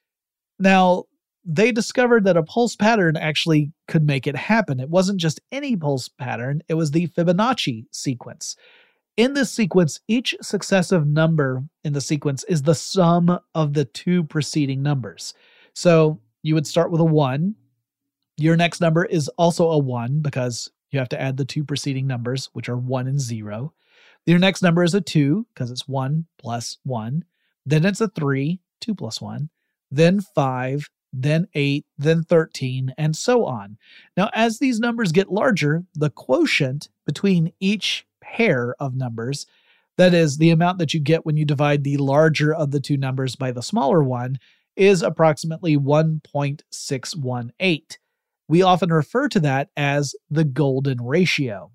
Now, 0.58 1.04
they 1.44 1.72
discovered 1.72 2.24
that 2.24 2.38
a 2.38 2.42
pulse 2.42 2.74
pattern 2.74 3.16
actually 3.16 3.70
could 3.86 4.06
make 4.06 4.26
it 4.26 4.36
happen. 4.36 4.80
It 4.80 4.88
wasn't 4.88 5.20
just 5.20 5.40
any 5.52 5.76
pulse 5.76 6.08
pattern, 6.08 6.62
it 6.68 6.74
was 6.74 6.92
the 6.92 7.08
Fibonacci 7.08 7.84
sequence. 7.90 8.56
In 9.16 9.34
this 9.34 9.52
sequence, 9.52 10.00
each 10.08 10.34
successive 10.42 11.06
number 11.06 11.62
in 11.84 11.92
the 11.92 12.00
sequence 12.00 12.42
is 12.44 12.62
the 12.62 12.74
sum 12.74 13.38
of 13.54 13.72
the 13.72 13.84
two 13.84 14.24
preceding 14.24 14.82
numbers. 14.82 15.34
So 15.72 16.18
you 16.42 16.54
would 16.54 16.66
start 16.66 16.90
with 16.90 17.00
a 17.00 17.04
1. 17.04 17.54
Your 18.38 18.56
next 18.56 18.80
number 18.80 19.04
is 19.04 19.28
also 19.38 19.70
a 19.70 19.78
1 19.78 20.20
because 20.20 20.68
you 20.90 20.98
have 20.98 21.08
to 21.10 21.20
add 21.20 21.36
the 21.36 21.44
two 21.44 21.62
preceding 21.62 22.08
numbers, 22.08 22.50
which 22.54 22.68
are 22.68 22.76
1 22.76 23.06
and 23.06 23.20
0. 23.20 23.72
Your 24.26 24.38
next 24.40 24.62
number 24.62 24.82
is 24.82 24.94
a 24.94 25.00
2 25.00 25.46
because 25.54 25.70
it's 25.70 25.86
1 25.86 26.26
plus 26.38 26.78
1. 26.82 27.24
Then 27.66 27.84
it's 27.84 28.00
a 28.00 28.08
3, 28.08 28.58
2 28.80 28.94
plus 28.96 29.20
1. 29.20 29.48
Then 29.92 30.20
5, 30.20 30.90
then 31.12 31.46
8, 31.54 31.86
then 31.98 32.24
13, 32.24 32.92
and 32.98 33.14
so 33.14 33.44
on. 33.44 33.78
Now, 34.16 34.30
as 34.34 34.58
these 34.58 34.80
numbers 34.80 35.12
get 35.12 35.30
larger, 35.30 35.84
the 35.94 36.10
quotient 36.10 36.88
between 37.06 37.52
each 37.60 38.06
pair 38.24 38.74
of 38.80 38.94
numbers, 38.94 39.46
that 39.96 40.14
is, 40.14 40.38
the 40.38 40.50
amount 40.50 40.78
that 40.78 40.92
you 40.92 40.98
get 41.00 41.24
when 41.24 41.36
you 41.36 41.44
divide 41.44 41.84
the 41.84 41.98
larger 41.98 42.52
of 42.52 42.72
the 42.72 42.80
two 42.80 42.96
numbers 42.96 43.36
by 43.36 43.52
the 43.52 43.62
smaller 43.62 44.02
one, 44.02 44.40
is 44.76 45.02
approximately 45.02 45.76
1.618. 45.76 47.96
We 48.48 48.62
often 48.62 48.92
refer 48.92 49.28
to 49.28 49.38
that 49.40 49.68
as 49.76 50.14
the 50.30 50.44
golden 50.44 51.00
ratio. 51.00 51.70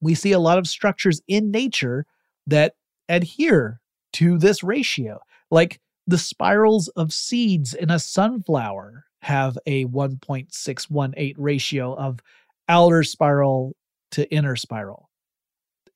We 0.00 0.14
see 0.14 0.32
a 0.32 0.38
lot 0.38 0.58
of 0.58 0.66
structures 0.66 1.20
in 1.28 1.50
nature 1.50 2.06
that 2.46 2.74
adhere 3.08 3.80
to 4.14 4.38
this 4.38 4.62
ratio, 4.62 5.20
like 5.50 5.80
the 6.06 6.18
spirals 6.18 6.88
of 6.88 7.12
seeds 7.12 7.74
in 7.74 7.90
a 7.90 7.98
sunflower 7.98 9.04
have 9.20 9.58
a 9.66 9.84
1.618 9.86 11.34
ratio 11.36 11.94
of 11.96 12.20
outer 12.68 13.02
spiral 13.02 13.74
to 14.12 14.32
inner 14.32 14.56
spiral. 14.56 15.05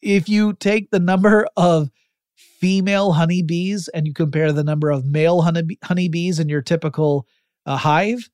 If 0.03 0.29
you 0.29 0.55
take 0.55 0.91
the 0.91 1.01
number 1.01 1.47
of 1.57 1.91
female 2.35 3.13
honeybees 3.13 3.89
and 3.89 4.07
you 4.07 4.15
compare 4.15 4.53
the 4.53 4.65
number 4.65 4.91
of 4.91 5.05
male 5.05 5.43
honey, 5.43 5.79
honeybees 5.85 6.39
in 6.39 6.49
your 6.49 6.63
typical 6.63 7.27
uh, 7.67 7.77
hive, 7.77 8.29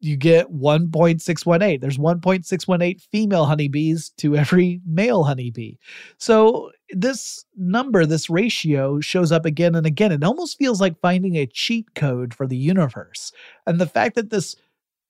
you 0.00 0.16
get 0.16 0.52
1.618. 0.52 1.80
There's 1.80 1.98
1.618 1.98 3.00
female 3.00 3.46
honeybees 3.46 4.10
to 4.18 4.36
every 4.36 4.80
male 4.86 5.24
honeybee. 5.24 5.76
So 6.18 6.70
this 6.90 7.44
number, 7.56 8.06
this 8.06 8.30
ratio 8.30 9.00
shows 9.00 9.32
up 9.32 9.44
again 9.44 9.74
and 9.74 9.86
again. 9.86 10.12
It 10.12 10.22
almost 10.24 10.58
feels 10.58 10.80
like 10.80 11.00
finding 11.00 11.36
a 11.36 11.46
cheat 11.46 11.94
code 11.94 12.34
for 12.34 12.46
the 12.46 12.56
universe. 12.56 13.32
And 13.66 13.80
the 13.80 13.86
fact 13.86 14.14
that 14.16 14.30
this 14.30 14.54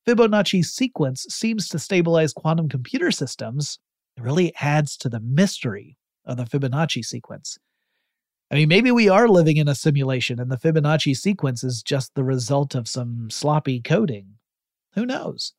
Fibonacci 0.07 0.65
sequence 0.65 1.27
seems 1.29 1.69
to 1.69 1.81
stabilize 1.81 2.33
quantum 2.33 2.69
computer 2.69 3.11
systems 3.11 3.81
really 4.19 4.55
adds 4.61 4.97
to 4.99 5.09
the 5.09 5.21
mystery 5.21 5.97
of 6.25 6.37
the 6.37 6.45
Fibonacci 6.45 7.05
sequence. 7.05 7.59
I 8.51 8.55
mean, 8.55 8.69
maybe 8.69 8.91
we 8.91 9.09
are 9.09 9.29
living 9.29 9.57
in 9.57 9.69
a 9.69 9.75
simulation 9.75 10.41
and 10.41 10.51
the 10.51 10.57
Fibonacci 10.57 11.17
sequence 11.17 11.65
is 11.65 11.83
just 11.83 12.15
the 12.15 12.25
result 12.25 12.75
of 12.75 12.89
some 12.89 13.29
sloppy 13.31 13.81
coding. 13.81 14.35
Who 14.95 15.05
knows? 15.05 15.53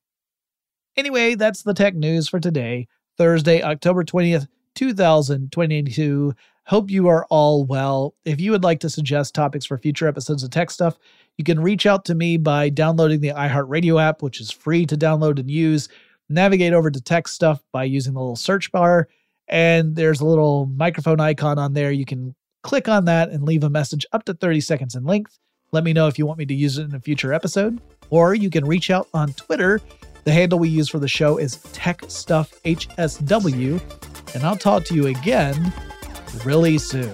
Anyway, 0.95 1.35
that's 1.35 1.61
the 1.61 1.73
tech 1.73 1.95
news 1.95 2.27
for 2.27 2.39
today, 2.39 2.87
Thursday, 3.17 3.61
October 3.61 4.03
20th, 4.03 4.47
2022. 4.75 6.33
Hope 6.65 6.89
you 6.89 7.07
are 7.07 7.25
all 7.29 7.65
well. 7.65 8.15
If 8.25 8.41
you 8.41 8.51
would 8.51 8.63
like 8.63 8.79
to 8.81 8.89
suggest 8.89 9.35
topics 9.35 9.65
for 9.65 9.77
future 9.77 10.07
episodes 10.07 10.43
of 10.43 10.49
Tech 10.49 10.71
Stuff, 10.71 10.97
you 11.37 11.43
can 11.43 11.59
reach 11.59 11.85
out 11.85 12.03
to 12.05 12.15
me 12.15 12.37
by 12.37 12.69
downloading 12.69 13.21
the 13.21 13.29
iHeartRadio 13.29 14.01
app, 14.01 14.21
which 14.21 14.41
is 14.41 14.49
free 14.49 14.85
to 14.87 14.97
download 14.97 15.39
and 15.39 15.51
use. 15.51 15.87
Navigate 16.29 16.73
over 16.73 16.91
to 16.91 17.01
Tech 17.01 17.27
Stuff 17.27 17.63
by 17.71 17.85
using 17.85 18.13
the 18.13 18.19
little 18.19 18.35
search 18.35 18.71
bar, 18.71 19.07
and 19.47 19.95
there's 19.95 20.19
a 20.19 20.25
little 20.25 20.65
microphone 20.65 21.19
icon 21.19 21.57
on 21.57 21.73
there. 21.73 21.91
You 21.91 22.05
can 22.05 22.35
click 22.63 22.89
on 22.89 23.05
that 23.05 23.29
and 23.29 23.43
leave 23.43 23.63
a 23.63 23.69
message 23.69 24.05
up 24.11 24.25
to 24.25 24.33
30 24.33 24.61
seconds 24.61 24.95
in 24.95 25.05
length. 25.05 25.39
Let 25.71 25.83
me 25.83 25.93
know 25.93 26.07
if 26.07 26.17
you 26.17 26.25
want 26.25 26.39
me 26.39 26.45
to 26.45 26.53
use 26.53 26.77
it 26.77 26.83
in 26.83 26.95
a 26.95 26.99
future 26.99 27.33
episode 27.33 27.81
or 28.09 28.35
you 28.35 28.49
can 28.49 28.65
reach 28.65 28.89
out 28.89 29.07
on 29.13 29.33
Twitter. 29.33 29.81
The 30.23 30.31
handle 30.31 30.59
we 30.59 30.69
use 30.69 30.87
for 30.89 30.99
the 30.99 31.07
show 31.07 31.37
is 31.37 31.57
TechStuffHSW, 31.57 34.35
and 34.35 34.43
I'll 34.43 34.57
talk 34.57 34.83
to 34.85 34.95
you 34.95 35.07
again 35.07 35.73
really 36.43 36.77
soon. 36.77 37.13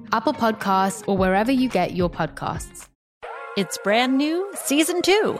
Apple 0.11 0.33
Podcasts, 0.33 1.03
or 1.07 1.17
wherever 1.17 1.51
you 1.51 1.69
get 1.69 1.95
your 1.95 2.09
podcasts. 2.09 2.87
It's 3.57 3.77
brand 3.83 4.17
new, 4.17 4.51
season 4.55 5.01
two. 5.01 5.39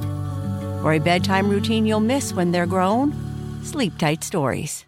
For 0.81 0.93
a 0.93 0.99
bedtime 0.99 1.49
routine 1.49 1.85
you'll 1.85 1.99
miss 1.99 2.33
when 2.33 2.51
they're 2.51 2.65
grown, 2.65 3.13
Sleep 3.63 3.97
Tight 3.99 4.23
Stories. 4.23 4.85